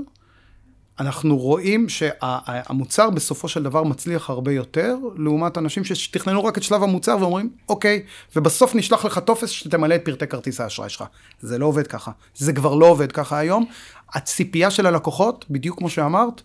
אנחנו 1.00 1.38
רואים 1.38 1.88
שהמוצר 1.88 3.10
בסופו 3.10 3.48
של 3.48 3.62
דבר 3.62 3.82
מצליח 3.82 4.30
הרבה 4.30 4.52
יותר, 4.52 4.96
לעומת 5.16 5.58
אנשים 5.58 5.84
שתכננו 5.84 6.44
רק 6.44 6.58
את 6.58 6.62
שלב 6.62 6.82
המוצר 6.82 7.16
ואומרים, 7.20 7.50
אוקיי, 7.68 8.02
ובסוף 8.36 8.74
נשלח 8.74 9.04
לך 9.04 9.18
טופס 9.18 9.48
שתמלא 9.48 9.94
את 9.94 10.04
פרטי 10.04 10.26
כרטיס 10.26 10.60
האשראי 10.60 10.88
שלך. 10.88 11.04
זה 11.40 11.58
לא 11.58 11.66
עובד 11.66 11.86
ככה. 11.86 12.10
זה 12.34 12.52
כבר 12.52 12.74
לא 12.74 12.86
עובד 12.86 13.12
ככה 13.12 13.38
היום. 13.38 13.66
הציפייה 14.14 14.70
של 14.70 14.86
הלקוחות, 14.86 15.44
בדיוק 15.50 15.78
כמו 15.78 15.90
שאמרת, 15.90 16.42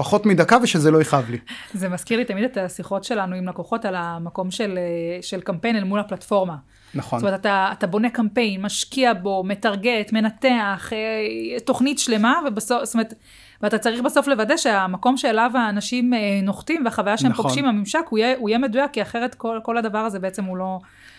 פחות 0.00 0.26
מדקה 0.26 0.58
ושזה 0.62 0.90
לא 0.90 1.00
יכאב 1.00 1.30
לי. 1.30 1.38
זה 1.74 1.88
מזכיר 1.88 2.18
לי 2.18 2.24
תמיד 2.24 2.44
את 2.44 2.56
השיחות 2.56 3.04
שלנו 3.04 3.36
עם 3.36 3.48
לקוחות 3.48 3.84
על 3.84 3.94
המקום 3.96 4.50
של, 4.50 4.78
אה, 4.78 5.22
של 5.22 5.40
קמפיין 5.40 5.76
אל 5.76 5.84
מול 5.84 6.00
הפלטפורמה. 6.00 6.56
נכון. 6.94 7.18
זאת 7.18 7.26
אומרת, 7.26 7.40
אתה, 7.40 7.68
אתה 7.72 7.86
בונה 7.86 8.10
קמפיין, 8.10 8.62
משקיע 8.62 9.12
בו, 9.14 9.44
מטרגט, 9.44 10.12
מנתח, 10.12 10.90
אה, 10.92 11.60
תוכנית 11.60 11.98
שלמה, 11.98 12.40
ובסוף, 12.46 12.84
זאת 12.84 12.94
אומרת, 12.94 13.14
ואתה 13.62 13.78
צריך 13.78 14.02
בסוף 14.02 14.28
לוודא 14.28 14.56
שהמקום 14.56 15.16
שאליו 15.16 15.50
האנשים 15.54 16.14
אה, 16.14 16.18
נוחתים 16.42 16.84
והחוויה 16.84 17.16
שהם 17.16 17.30
נכון. 17.30 17.44
פוגשים, 17.44 17.64
הממשק, 17.64 18.04
הוא 18.08 18.18
יהיה, 18.18 18.36
הוא 18.38 18.48
יהיה 18.48 18.58
מדויק, 18.58 18.90
כי 18.92 19.02
אחרת 19.02 19.34
כל, 19.34 19.58
כל 19.62 19.78
הדבר 19.78 19.98
הזה 19.98 20.18
בעצם 20.18 20.44
הוא 20.44 20.56
לא, 20.56 20.78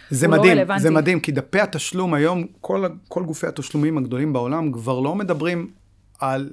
זה 0.09 0.25
הוא 0.25 0.35
לא 0.35 0.41
מדהים, 0.41 0.57
רלוונטי. 0.57 0.81
זה 0.81 0.89
מדהים, 0.89 1.19
כי 1.19 1.31
דפי 1.31 1.59
התשלום 1.59 2.13
היום, 2.13 2.43
כל, 2.61 2.85
כל 3.07 3.23
גופי 3.23 3.47
התשלומים 3.47 3.97
הגדולים 3.97 4.33
בעולם 4.33 4.71
כבר 4.71 4.99
לא 4.99 5.15
מדברים 5.15 5.67
על, 6.19 6.49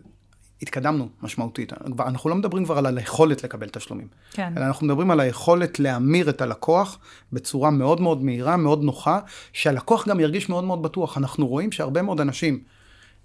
התקדמנו 0.63 1.09
משמעותית, 1.23 1.73
אנחנו 2.01 2.31
לא 2.31 2.37
מדברים 2.37 2.65
כבר 2.65 2.79
על 2.79 2.99
היכולת 2.99 3.45
לקבל 3.45 3.69
תשלומים, 3.69 4.07
כן. 4.33 4.53
אלא 4.57 4.65
אנחנו 4.65 4.87
מדברים 4.87 5.11
על 5.11 5.21
היכולת 5.21 5.79
להמיר 5.81 6.31
את 6.31 6.41
הלקוח 6.41 6.99
בצורה 7.33 7.71
מאוד 7.71 8.01
מאוד 8.01 8.25
מהירה, 8.25 8.57
מאוד 8.57 8.83
נוחה, 8.83 9.21
שהלקוח 9.53 10.09
גם 10.09 10.21
ירגיש 10.21 10.49
מאוד 10.49 10.65
מאוד 10.65 10.83
בטוח. 10.83 11.19
אנחנו 11.19 11.47
רואים 11.47 11.73
שהרבה 11.73 12.03
מאוד 12.03 12.21
אנשים, 12.21 12.61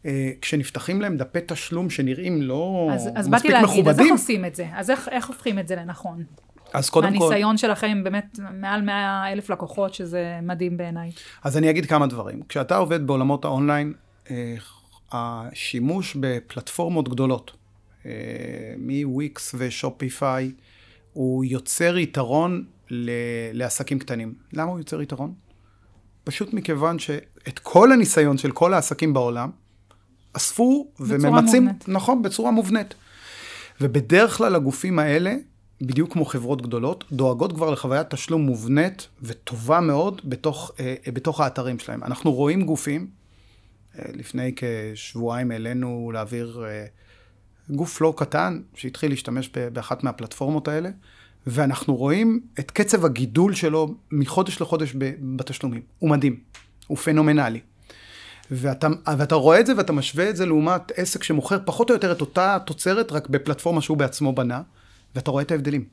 אה, 0.05 0.31
כשנפתחים 0.41 1.01
להם 1.01 1.17
דפי 1.17 1.39
תשלום 1.45 1.89
שנראים 1.89 2.41
לא 2.41 2.89
אז, 2.93 3.09
אז 3.15 3.27
באתי 3.27 3.47
מספיק 3.47 3.51
להגיד, 3.51 3.67
אז 3.67 3.69
איך 3.69 3.87
מכובדים, 3.87 4.11
עושים 4.11 4.45
את 4.45 4.55
זה? 4.55 4.67
אז 4.75 4.89
איך, 4.89 5.09
איך 5.11 5.27
הופכים 5.27 5.59
את 5.59 5.67
זה 5.67 5.75
לנכון? 5.75 6.23
אז 6.73 6.89
קודם 6.89 7.17
כל... 7.17 7.19
מהניסיון 7.19 7.57
שלכם, 7.57 8.03
באמת, 8.03 8.39
מעל 8.53 8.81
100 8.81 9.31
אלף 9.31 9.49
לקוחות, 9.49 9.93
שזה 9.93 10.39
מדהים 10.41 10.77
בעיניי. 10.77 11.11
אז 11.43 11.57
אני 11.57 11.69
אגיד 11.69 11.85
כמה 11.85 12.07
דברים. 12.07 12.41
כשאתה 12.49 12.77
עובד 12.77 13.07
בעולמות 13.07 13.45
האונליין, 13.45 13.93
אה, 14.31 14.55
השימוש 15.13 16.17
בפלטפורמות 16.19 17.09
גדולות, 17.09 17.51
אה, 18.05 18.11
מוויקס 18.77 19.55
ושופיפיי, 19.57 20.51
הוא 21.13 21.45
יוצר 21.45 21.97
יתרון 21.97 22.65
ל- 22.89 23.09
לעסקים 23.53 23.99
קטנים. 23.99 24.33
למה 24.53 24.71
הוא 24.71 24.79
יוצר 24.79 25.01
יתרון? 25.01 25.33
פשוט 26.23 26.53
מכיוון 26.53 26.99
שאת 26.99 27.59
כל 27.59 27.91
הניסיון 27.91 28.37
של 28.37 28.51
כל 28.51 28.73
העסקים 28.73 29.13
בעולם, 29.13 29.49
אספו 30.33 30.87
וממצים, 30.99 31.63
מובנית. 31.63 31.87
נכון, 31.87 32.21
בצורה 32.21 32.51
מובנית. 32.51 32.93
ובדרך 33.81 34.37
כלל 34.37 34.55
הגופים 34.55 34.99
האלה, 34.99 35.35
בדיוק 35.81 36.13
כמו 36.13 36.25
חברות 36.25 36.61
גדולות, 36.61 37.03
דואגות 37.11 37.53
כבר 37.53 37.69
לחוויית 37.69 38.09
תשלום 38.09 38.41
מובנית 38.41 39.07
וטובה 39.21 39.79
מאוד 39.79 40.21
בתוך, 40.23 40.71
אה, 40.79 40.95
בתוך 41.13 41.39
האתרים 41.39 41.79
שלהם. 41.79 42.03
אנחנו 42.03 42.31
רואים 42.31 42.65
גופים, 42.65 43.07
לפני 43.95 44.51
כשבועיים 44.55 45.51
העלינו 45.51 46.11
להעביר 46.13 46.63
אה, 46.65 46.85
גוף 47.69 48.01
לא 48.01 48.13
קטן 48.17 48.61
שהתחיל 48.75 49.11
להשתמש 49.11 49.49
באחת 49.73 50.03
מהפלטפורמות 50.03 50.67
האלה, 50.67 50.89
ואנחנו 51.47 51.95
רואים 51.95 52.39
את 52.59 52.71
קצב 52.71 53.05
הגידול 53.05 53.53
שלו 53.53 53.95
מחודש 54.11 54.61
לחודש 54.61 54.95
בתשלומים. 55.35 55.81
הוא 55.99 56.09
מדהים, 56.09 56.39
הוא 56.87 56.97
פנומנלי. 56.97 57.59
ואתה, 58.51 58.87
ואתה 59.17 59.35
רואה 59.35 59.59
את 59.59 59.65
זה 59.65 59.73
ואתה 59.77 59.93
משווה 59.93 60.29
את 60.29 60.35
זה 60.35 60.45
לעומת 60.45 60.91
עסק 60.95 61.23
שמוכר 61.23 61.57
פחות 61.65 61.89
או 61.89 61.95
יותר 61.95 62.11
את 62.11 62.21
אותה 62.21 62.57
תוצרת, 62.65 63.11
רק 63.11 63.29
בפלטפורמה 63.29 63.81
שהוא 63.81 63.97
בעצמו 63.97 64.33
בנה, 64.33 64.61
ואתה 65.15 65.31
רואה 65.31 65.43
את 65.43 65.51
ההבדלים. 65.51 65.85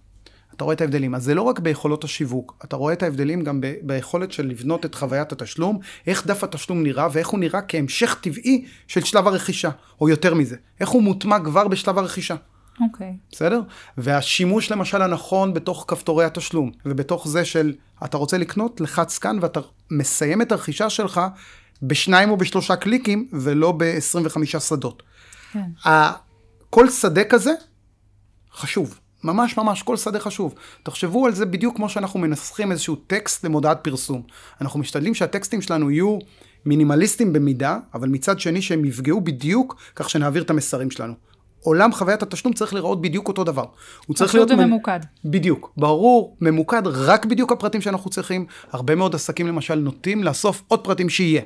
אתה 0.61 0.65
רואה 0.65 0.75
את 0.75 0.81
ההבדלים. 0.81 1.15
אז 1.15 1.25
זה 1.25 1.35
לא 1.35 1.43
רק 1.43 1.59
ביכולות 1.59 2.05
השיווק, 2.05 2.57
אתה 2.65 2.77
רואה 2.77 2.93
את 2.93 3.03
ההבדלים 3.03 3.45
גם 3.45 3.61
ב- 3.61 3.75
ביכולת 3.83 4.33
של 4.33 4.47
לבנות 4.47 4.85
את 4.87 4.95
חוויית 4.95 5.33
התשלום, 5.33 5.79
איך 6.07 6.27
דף 6.27 6.45
התשלום 6.45 6.83
נראה 6.83 7.09
ואיך 7.13 7.29
הוא 7.29 7.41
נראה 7.41 7.61
כהמשך 7.63 8.19
טבעי 8.21 8.65
של 8.87 9.05
שלב 9.05 9.27
הרכישה, 9.27 9.71
או 10.01 10.09
יותר 10.09 10.35
מזה, 10.35 10.57
איך 10.81 10.89
הוא 10.89 11.03
מוטמע 11.03 11.39
כבר 11.45 11.69
בשלב 11.69 11.99
הרכישה. 11.99 12.35
אוקיי. 12.81 13.17
בסדר? 13.33 13.61
והשימוש 13.99 14.73
למשל 14.73 15.03
הנכון 15.03 15.55
בתוך 15.55 15.85
כפתורי 15.89 16.25
התשלום, 16.25 16.71
ובתוך 16.87 17.29
זה 17.29 17.45
של 17.45 17.75
אתה 18.05 18.17
רוצה 18.17 18.39
לקנות, 18.39 18.81
לחץ 18.81 19.19
כאן 19.19 19.39
ואתה 19.41 19.61
מסיים 19.91 20.43
את 20.43 20.53
הרכישה 20.53 20.91
שלך 20.91 21.21
בשניים 21.83 22.31
או 22.31 22.37
בשלושה 22.37 22.77
קליקים, 22.77 23.29
ולא 23.33 23.73
ב-25 23.77 24.61
שדות. 24.61 25.03
כן. 25.53 25.89
ה- 25.89 26.13
כל 26.71 26.91
שדה 26.91 27.25
כזה 27.25 27.51
חשוב. 28.55 28.99
ממש 29.25 29.57
ממש, 29.57 29.83
כל 29.83 29.97
שדה 29.97 30.21
חשוב. 30.21 30.55
תחשבו 30.83 31.27
על 31.27 31.35
זה 31.35 31.47
בדיוק 31.47 31.77
כמו 31.77 31.89
שאנחנו 31.89 32.21
מנסחים 32.21 32.73
איזשהו 32.73 32.97
טקסט 32.97 33.45
למודעת 33.45 33.85
פרסום. 33.85 34.23
אנחנו 34.61 34.81
משתדלים 34.81 35.15
שהטקסטים 35.15 35.63
שלנו 35.63 35.91
יהיו 35.91 36.19
מינימליסטים 36.67 37.33
במידה, 37.33 37.79
אבל 37.95 38.09
מצד 38.09 38.41
שני 38.41 38.63
שהם 38.63 38.85
יפגעו 38.85 39.21
בדיוק 39.21 39.77
כך 39.97 40.11
שנעביר 40.11 40.43
את 40.43 40.51
המסרים 40.51 40.91
שלנו. 40.91 41.15
עולם 41.63 41.93
חוויית 41.93 42.23
התשלום 42.23 42.55
צריך 42.55 42.75
להיראות 42.75 43.01
בדיוק 43.03 43.29
אותו 43.29 43.45
דבר. 43.45 43.65
הוא 44.07 44.17
צריך 44.17 44.31
פשוט 44.31 44.49
להיות... 44.49 44.61
מ- 44.61 44.65
וממוקד. 44.65 45.01
בדיוק, 45.25 45.73
ברור, 45.77 46.37
ממוקד 46.41 46.83
רק 46.87 47.27
בדיוק 47.27 47.53
הפרטים 47.53 47.81
שאנחנו 47.81 48.11
צריכים. 48.11 48.47
הרבה 48.73 48.95
מאוד 48.95 49.15
עסקים 49.15 49.47
למשל 49.47 49.75
נוטים 49.75 50.25
לאסוף 50.25 50.63
עוד 50.69 50.85
פרטים 50.85 51.09
שיהיה. 51.09 51.43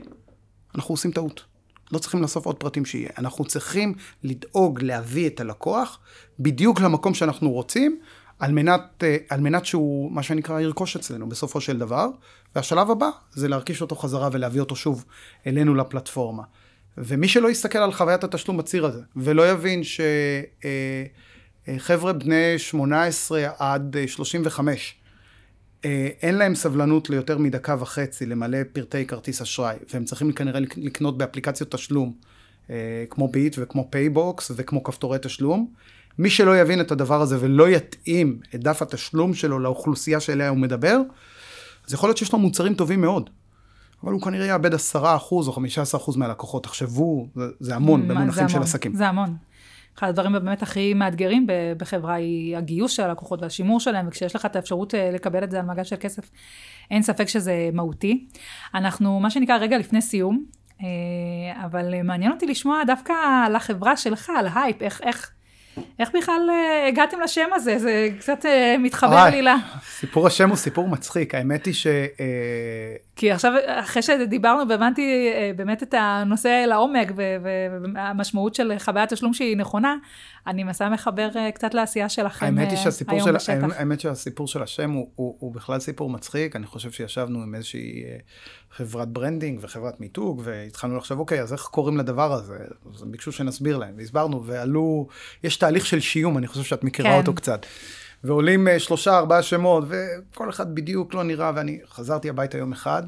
אנחנו 0.74 0.92
עושים 0.92 1.10
טעות. 1.10 1.53
לא 1.92 1.98
צריכים 1.98 2.22
לאסוף 2.22 2.46
עוד 2.46 2.56
פרטים 2.56 2.84
שיהיה. 2.84 3.08
אנחנו 3.18 3.44
צריכים 3.44 3.94
לדאוג 4.22 4.82
להביא 4.82 5.26
את 5.26 5.40
הלקוח 5.40 5.98
בדיוק 6.38 6.80
למקום 6.80 7.14
שאנחנו 7.14 7.50
רוצים, 7.50 7.98
על 8.38 8.52
מנת, 8.52 8.80
אה, 9.02 9.16
על 9.28 9.40
מנת 9.40 9.66
שהוא, 9.66 10.12
מה 10.12 10.22
שנקרא, 10.22 10.60
ירכוש 10.60 10.96
אצלנו 10.96 11.28
בסופו 11.28 11.60
של 11.60 11.78
דבר. 11.78 12.08
והשלב 12.54 12.90
הבא 12.90 13.08
זה 13.32 13.48
להרכיש 13.48 13.82
אותו 13.82 13.96
חזרה 13.96 14.28
ולהביא 14.32 14.60
אותו 14.60 14.76
שוב 14.76 15.04
אלינו 15.46 15.74
לפלטפורמה. 15.74 16.42
ומי 16.98 17.28
שלא 17.28 17.50
יסתכל 17.50 17.78
על 17.78 17.92
חוויית 17.92 18.24
התשלום 18.24 18.56
בציר 18.56 18.86
הזה, 18.86 19.00
ולא 19.16 19.50
יבין 19.50 19.82
שחבר'ה 21.66 22.12
בני 22.12 22.58
18 22.58 23.48
עד 23.58 23.96
אה, 23.96 24.08
35, 24.08 24.68
אה, 24.68 25.03
אין 26.22 26.34
להם 26.34 26.54
סבלנות 26.54 27.10
ליותר 27.10 27.38
מדקה 27.38 27.76
וחצי 27.80 28.26
למלא 28.26 28.58
פרטי 28.72 29.06
כרטיס 29.06 29.42
אשראי, 29.42 29.76
והם 29.94 30.04
צריכים 30.04 30.32
כנראה 30.32 30.60
לק- 30.60 30.78
לקנות 30.78 31.18
באפליקציות 31.18 31.70
תשלום, 31.70 32.12
אה, 32.70 32.74
כמו 33.10 33.28
ביט 33.28 33.56
וכמו 33.58 33.86
פייבוקס 33.90 34.50
וכמו 34.56 34.82
כפתורי 34.82 35.18
תשלום. 35.22 35.66
מי 36.18 36.30
שלא 36.30 36.60
יבין 36.60 36.80
את 36.80 36.92
הדבר 36.92 37.20
הזה 37.20 37.36
ולא 37.40 37.68
יתאים 37.68 38.38
את 38.54 38.60
דף 38.60 38.82
התשלום 38.82 39.34
שלו 39.34 39.58
לאוכלוסייה 39.58 40.20
שאליה 40.20 40.48
הוא 40.48 40.58
מדבר, 40.58 40.98
אז 41.86 41.94
יכול 41.94 42.08
להיות 42.08 42.16
שיש 42.16 42.32
לו 42.32 42.38
מוצרים 42.38 42.74
טובים 42.74 43.00
מאוד. 43.00 43.30
אבל 44.04 44.12
הוא 44.12 44.22
כנראה 44.22 44.46
יאבד 44.46 44.74
10% 44.74 44.76
או 45.32 45.52
15% 46.06 46.16
מהלקוחות. 46.16 46.62
תחשבו, 46.62 47.28
זה, 47.36 47.42
זה 47.60 47.74
המון 47.74 48.08
במונחים 48.08 48.48
זה 48.48 48.52
של 48.54 48.62
עסקים. 48.62 48.94
זה 48.94 49.08
המון. 49.08 49.36
אחד 49.98 50.08
הדברים 50.08 50.32
באמת 50.32 50.62
הכי 50.62 50.94
מאתגרים 50.94 51.46
בחברה 51.76 52.14
היא 52.14 52.56
הגיוס 52.56 52.92
של 52.92 53.02
הלקוחות 53.02 53.42
והשימור 53.42 53.80
שלהם, 53.80 54.08
וכשיש 54.08 54.36
לך 54.36 54.46
את 54.46 54.56
האפשרות 54.56 54.94
אה, 54.94 55.10
לקבל 55.12 55.44
את 55.44 55.50
זה 55.50 55.58
על 55.58 55.64
מעגל 55.64 55.84
של 55.84 55.96
כסף, 56.00 56.30
אין 56.90 57.02
ספק 57.02 57.28
שזה 57.28 57.70
מהותי. 57.72 58.26
אנחנו, 58.74 59.20
מה 59.20 59.30
שנקרא, 59.30 59.56
רגע 59.56 59.78
לפני 59.78 60.02
סיום, 60.02 60.44
אה, 60.82 60.86
אבל 61.64 62.02
מעניין 62.02 62.32
אותי 62.32 62.46
לשמוע 62.46 62.84
דווקא 62.86 63.12
על 63.46 63.56
החברה 63.56 63.96
שלך, 63.96 64.32
על 64.38 64.46
הייפ, 64.54 64.82
איך, 64.82 65.00
איך, 65.02 65.30
איך 65.98 66.10
בכלל 66.14 66.50
אה, 66.50 66.88
הגעתם 66.88 67.20
לשם 67.20 67.48
הזה? 67.54 67.78
זה 67.78 68.08
קצת 68.18 68.44
מתחבר. 68.78 69.28
לי 69.30 69.42
ל... 69.42 69.48
סיפור 69.84 70.26
השם 70.26 70.48
הוא 70.48 70.56
סיפור 70.56 70.88
מצחיק. 70.88 71.34
האמת 71.34 71.66
היא 71.66 71.74
ש... 71.74 71.86
כי 73.16 73.30
עכשיו, 73.30 73.52
אחרי 73.66 74.02
שדיברנו 74.02 74.68
והבנתי 74.68 75.32
אה, 75.34 75.50
באמת 75.56 75.82
את 75.82 75.94
הנושא 75.98 76.64
לעומק 76.68 77.12
והמשמעות 77.94 78.54
של 78.54 78.72
חוויית 78.78 79.12
תשלום 79.12 79.34
שהיא 79.34 79.56
נכונה, 79.56 79.96
אני 80.46 80.64
מנסה 80.64 80.88
מחבר 80.88 81.28
אה, 81.36 81.52
קצת 81.52 81.74
לעשייה 81.74 82.08
שלכם 82.08 82.46
האמת 82.46 82.68
היא 82.68 82.78
אה, 82.78 82.82
שהסיפור 82.82 83.14
היום 83.14 83.28
של, 83.28 83.34
בשטח. 83.34 83.66
האמת 83.76 84.00
שהסיפור 84.00 84.48
של 84.48 84.62
השם 84.62 84.90
הוא, 84.90 85.08
הוא, 85.14 85.36
הוא 85.38 85.54
בכלל 85.54 85.80
סיפור 85.80 86.10
מצחיק. 86.10 86.56
אני 86.56 86.66
חושב 86.66 86.90
שישבנו 86.90 87.42
עם 87.42 87.54
איזושהי 87.54 88.04
חברת 88.70 89.08
branding 89.08 89.58
וחברת 89.62 90.00
מיתוג, 90.00 90.42
והתחלנו 90.44 90.96
לחשוב, 90.96 91.18
אוקיי, 91.18 91.42
אז 91.42 91.52
איך 91.52 91.62
קוראים 91.62 91.98
לדבר 91.98 92.32
הזה? 92.32 92.58
אז 92.94 93.02
הם 93.02 93.12
ביקשו 93.12 93.32
שנסביר 93.32 93.78
להם, 93.78 93.94
והסברנו, 93.96 94.46
ועלו, 94.46 95.08
יש 95.44 95.56
תהליך 95.56 95.86
של 95.86 96.00
שיום, 96.00 96.38
אני 96.38 96.46
חושב 96.46 96.62
שאת 96.62 96.84
מכירה 96.84 97.10
כן. 97.10 97.16
אותו 97.16 97.34
קצת. 97.34 97.66
ועולים 98.24 98.68
אה, 98.68 98.80
שלושה, 98.80 99.18
ארבעה 99.18 99.42
שמות, 99.42 99.84
וכל 99.88 100.50
אחד 100.50 100.74
בדיוק 100.74 101.14
לא 101.14 101.22
נראה, 101.22 101.52
ואני 101.54 101.80
חזרתי 101.88 102.28
הביתה 102.28 102.58
יום 102.58 102.72
אחד, 102.72 103.02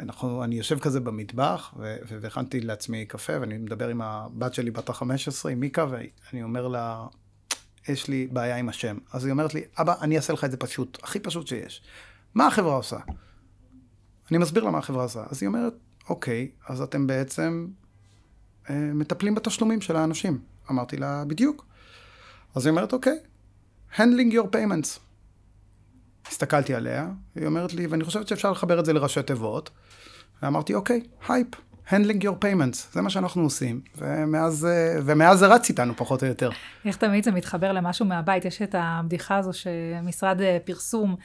אנחנו, 0.00 0.44
אני 0.44 0.54
יושב 0.54 0.78
כזה 0.78 1.00
במטבח, 1.00 1.74
והכנתי 2.08 2.60
לעצמי 2.60 3.06
קפה, 3.06 3.32
ואני 3.40 3.58
מדבר 3.58 3.88
עם 3.88 4.02
הבת 4.02 4.54
שלי 4.54 4.70
בת 4.70 4.90
ה-15, 4.90 5.48
עם 5.50 5.60
מיקה, 5.60 5.86
ואני 5.90 6.42
אומר 6.42 6.68
לה, 6.68 7.06
יש 7.88 8.08
לי 8.08 8.28
בעיה 8.32 8.56
עם 8.56 8.68
השם. 8.68 8.98
אז 9.12 9.24
היא 9.24 9.32
אומרת 9.32 9.54
לי, 9.54 9.62
אבא, 9.78 9.94
אני 10.00 10.16
אעשה 10.16 10.32
לך 10.32 10.44
את 10.44 10.50
זה 10.50 10.56
פשוט, 10.56 10.98
הכי 11.02 11.20
פשוט 11.20 11.46
שיש. 11.46 11.82
מה 12.34 12.46
החברה 12.46 12.74
עושה? 12.74 12.96
אני 14.30 14.38
מסביר 14.38 14.64
לה 14.64 14.70
מה 14.70 14.78
החברה 14.78 15.02
עושה. 15.02 15.24
אז 15.30 15.42
היא 15.42 15.46
אומרת, 15.46 15.74
אוקיי, 16.08 16.50
אז 16.68 16.80
אתם 16.80 17.06
בעצם 17.06 17.66
אה, 18.70 18.90
מטפלים 18.94 19.34
בתשלומים 19.34 19.80
של 19.80 19.96
האנשים. 19.96 20.38
אמרתי 20.70 20.96
לה, 20.96 21.24
בדיוק. 21.24 21.66
אז 22.54 22.66
היא 22.66 22.70
אומרת, 22.70 22.92
אוקיי, 22.92 23.18
handling 23.96 24.32
your 24.32 24.54
payments. 24.54 25.00
הסתכלתי 26.28 26.74
עליה, 26.74 27.08
היא 27.34 27.46
אומרת 27.46 27.72
לי, 27.74 27.86
ואני 27.86 28.04
חושבת 28.04 28.28
שאפשר 28.28 28.52
לחבר 28.52 28.80
את 28.80 28.84
זה 28.84 28.92
לראשי 28.92 29.22
תיבות. 29.22 29.70
ואמרתי, 30.42 30.74
אוקיי, 30.74 31.02
הייפ, 31.28 31.48
handling 31.88 32.22
your 32.22 32.44
payments, 32.44 32.92
זה 32.92 33.02
מה 33.02 33.10
שאנחנו 33.10 33.42
עושים. 33.42 33.80
ומאז, 33.98 34.66
אה, 34.66 35.00
ומאז 35.04 35.38
זה 35.38 35.46
רץ 35.46 35.68
איתנו, 35.68 35.96
פחות 35.96 36.22
או 36.22 36.28
יותר. 36.28 36.50
איך 36.84 36.96
תמיד 36.96 37.24
זה 37.24 37.30
מתחבר 37.30 37.72
למשהו 37.72 38.06
מהבית? 38.06 38.44
יש 38.44 38.62
את 38.62 38.74
הבדיחה 38.78 39.36
הזו 39.36 39.52
שמשרד 39.52 40.40
אה, 40.40 40.58
פרסום 40.64 41.16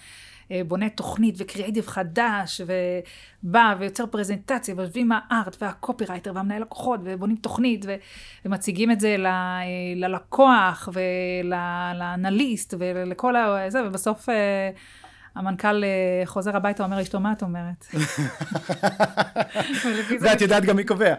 אה, 0.51 0.61
בונה 0.67 0.89
תוכנית 0.89 1.35
וקריאייטיב 1.37 1.87
חדש, 1.87 2.61
ובא 3.43 3.75
ויוצר 3.79 4.05
פרזנטציה, 4.05 4.75
ויושבים 4.77 5.11
הארט 5.11 5.57
והקופירייטר 5.61 6.31
והמנהל 6.35 6.61
לקוחות, 6.61 6.99
ובונים 7.03 7.35
תוכנית, 7.35 7.85
ו- 7.87 7.95
ומציגים 8.45 8.91
את 8.91 8.99
זה 8.99 9.17
ל- 9.17 9.27
ללקוח 9.95 10.89
ולאנליסט 10.93 12.73
ולכל 12.79 13.35
ה... 13.35 13.69
זה, 13.69 13.83
ובסוף... 13.87 14.29
אה, 15.37 15.41
המנכ"ל 15.41 15.83
אה, 15.83 16.21
חוזר 16.25 16.57
הביתה, 16.57 16.83
אומר 16.83 16.97
לאשתו, 16.97 17.19
מה 17.19 17.31
את 17.31 17.41
אומרת? 17.41 17.87
ואת 20.21 20.41
יודעת 20.41 20.65
גם 20.65 20.75
מי 20.75 20.83
קובע. 20.83 21.13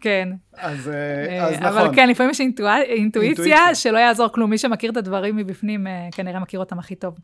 כן. 0.00 0.28
אז, 0.56 0.88
אה, 0.88 1.46
אז 1.46 1.54
נכון. 1.54 1.66
אבל 1.66 1.94
כן, 1.94 2.08
לפעמים 2.08 2.30
יש 2.30 2.40
אינטואציה, 2.40 2.82
אינטואיציה. 2.82 3.74
שלא 3.74 3.98
יעזור 3.98 4.28
כלום. 4.28 4.50
מי 4.50 4.58
שמכיר 4.58 4.90
את 4.90 4.96
הדברים 4.96 5.36
מבפנים, 5.36 5.86
אה, 5.86 6.08
כנראה 6.12 6.40
מכיר 6.40 6.60
אותם 6.60 6.78
הכי 6.78 6.94
טוב. 6.94 7.14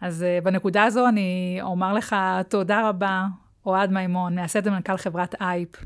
אז 0.00 0.22
אה, 0.22 0.38
בנקודה 0.42 0.84
הזו 0.84 1.08
אני 1.08 1.58
אומר 1.62 1.92
לך 1.92 2.16
תודה 2.48 2.88
רבה, 2.88 3.24
אוהד 3.66 3.92
מימון, 3.92 4.34
מייסד 4.34 4.66
ומנכ"ל 4.66 4.96
חברת 4.96 5.34
אייפ. 5.40 5.76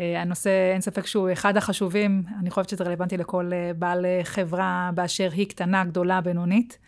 אה, 0.00 0.22
הנושא, 0.22 0.72
אין 0.72 0.80
ספק 0.80 1.06
שהוא 1.06 1.32
אחד 1.32 1.56
החשובים, 1.56 2.22
אני 2.40 2.50
חושבת 2.50 2.68
שזה 2.68 2.84
רלוונטי 2.84 3.16
לכל 3.16 3.50
אה, 3.52 3.70
בעל 3.74 4.06
אה, 4.06 4.20
חברה 4.24 4.90
באשר 4.94 5.28
היא 5.32 5.48
קטנה, 5.48 5.84
גדולה, 5.84 6.20
בינונית. 6.20 6.78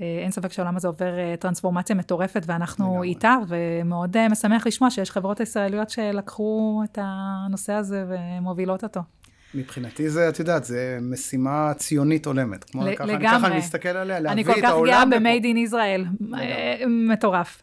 אה, 0.00 0.18
אין 0.22 0.30
ספק 0.30 0.52
שהעולם 0.52 0.76
הזה 0.76 0.88
עובר 0.88 1.18
אה, 1.18 1.34
טרנספורמציה 1.40 1.96
מטורפת, 1.96 2.42
ואנחנו 2.46 2.84
לגמרי. 2.90 3.08
איתה, 3.08 3.36
ומאוד 3.48 4.16
אה, 4.16 4.28
משמח 4.28 4.66
לשמוע 4.66 4.90
שיש 4.90 5.10
חברות 5.10 5.40
ישראליות 5.40 5.90
שלקחו 5.90 6.82
את 6.84 6.98
הנושא 7.02 7.72
הזה 7.72 8.04
ומובילות 8.08 8.82
אותו. 8.84 9.00
מבחינתי 9.54 10.10
זה, 10.10 10.28
את 10.28 10.38
יודעת, 10.38 10.64
זה 10.64 10.98
משימה 11.02 11.72
ציונית 11.76 12.26
הולמת. 12.26 12.64
כמו 12.64 12.86
ל- 12.86 12.94
ככה, 12.94 13.04
אני- 13.04 13.12
לגמרי. 13.12 13.28
ככה 13.38 13.46
אני 13.46 13.58
מסתכל 13.58 13.88
עליה, 13.88 14.20
להביא 14.20 14.32
אני 14.32 14.42
את 14.42 14.46
כל 14.46 14.62
כך 14.62 14.68
העולם 14.68 15.10
גאה. 15.10 15.20
ב-Made 15.20 15.44
in 15.44 15.70
Israel, 15.70 16.02
אה, 16.38 16.76
מטורף. 16.88 17.62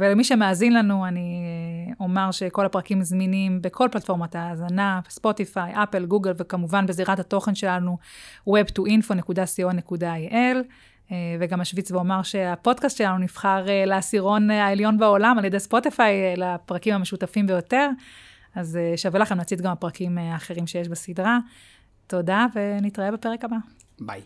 ולמי 0.00 0.24
שמאזין 0.24 0.72
לנו, 0.74 1.06
אני 1.06 1.42
אומר 2.00 2.30
שכל 2.30 2.66
הפרקים 2.66 3.02
זמינים 3.02 3.62
בכל 3.62 3.88
פלטפורמת 3.92 4.34
ההאזנה, 4.36 5.00
ספוטיפיי, 5.08 5.72
אפל, 5.82 6.06
גוגל, 6.06 6.32
וכמובן 6.38 6.86
בזירת 6.86 7.18
התוכן 7.18 7.54
שלנו, 7.54 7.98
web2info.co.il. 8.48 10.56
אה, 11.12 11.16
וגם 11.40 11.60
אשוויץ 11.60 11.90
ואומר 11.90 12.22
שהפודקאסט 12.22 12.96
שלנו 12.96 13.18
נבחר 13.18 13.68
אה, 13.68 13.84
לעשירון 13.84 14.50
אה, 14.50 14.66
העליון 14.66 14.98
בעולם 14.98 15.38
על 15.38 15.44
ידי 15.44 15.60
ספוטיפיי, 15.60 16.36
לפרקים 16.36 16.94
המשותפים 16.94 17.46
ביותר. 17.46 17.88
אז 18.54 18.78
שווה 18.96 19.20
לכם 19.20 19.38
להציץ 19.38 19.60
גם 19.60 19.72
הפרקים 19.72 20.18
האחרים 20.18 20.66
שיש 20.66 20.88
בסדרה. 20.88 21.38
תודה, 22.06 22.46
ונתראה 22.54 23.12
בפרק 23.12 23.44
הבא. 23.44 23.56
ביי. 24.00 24.22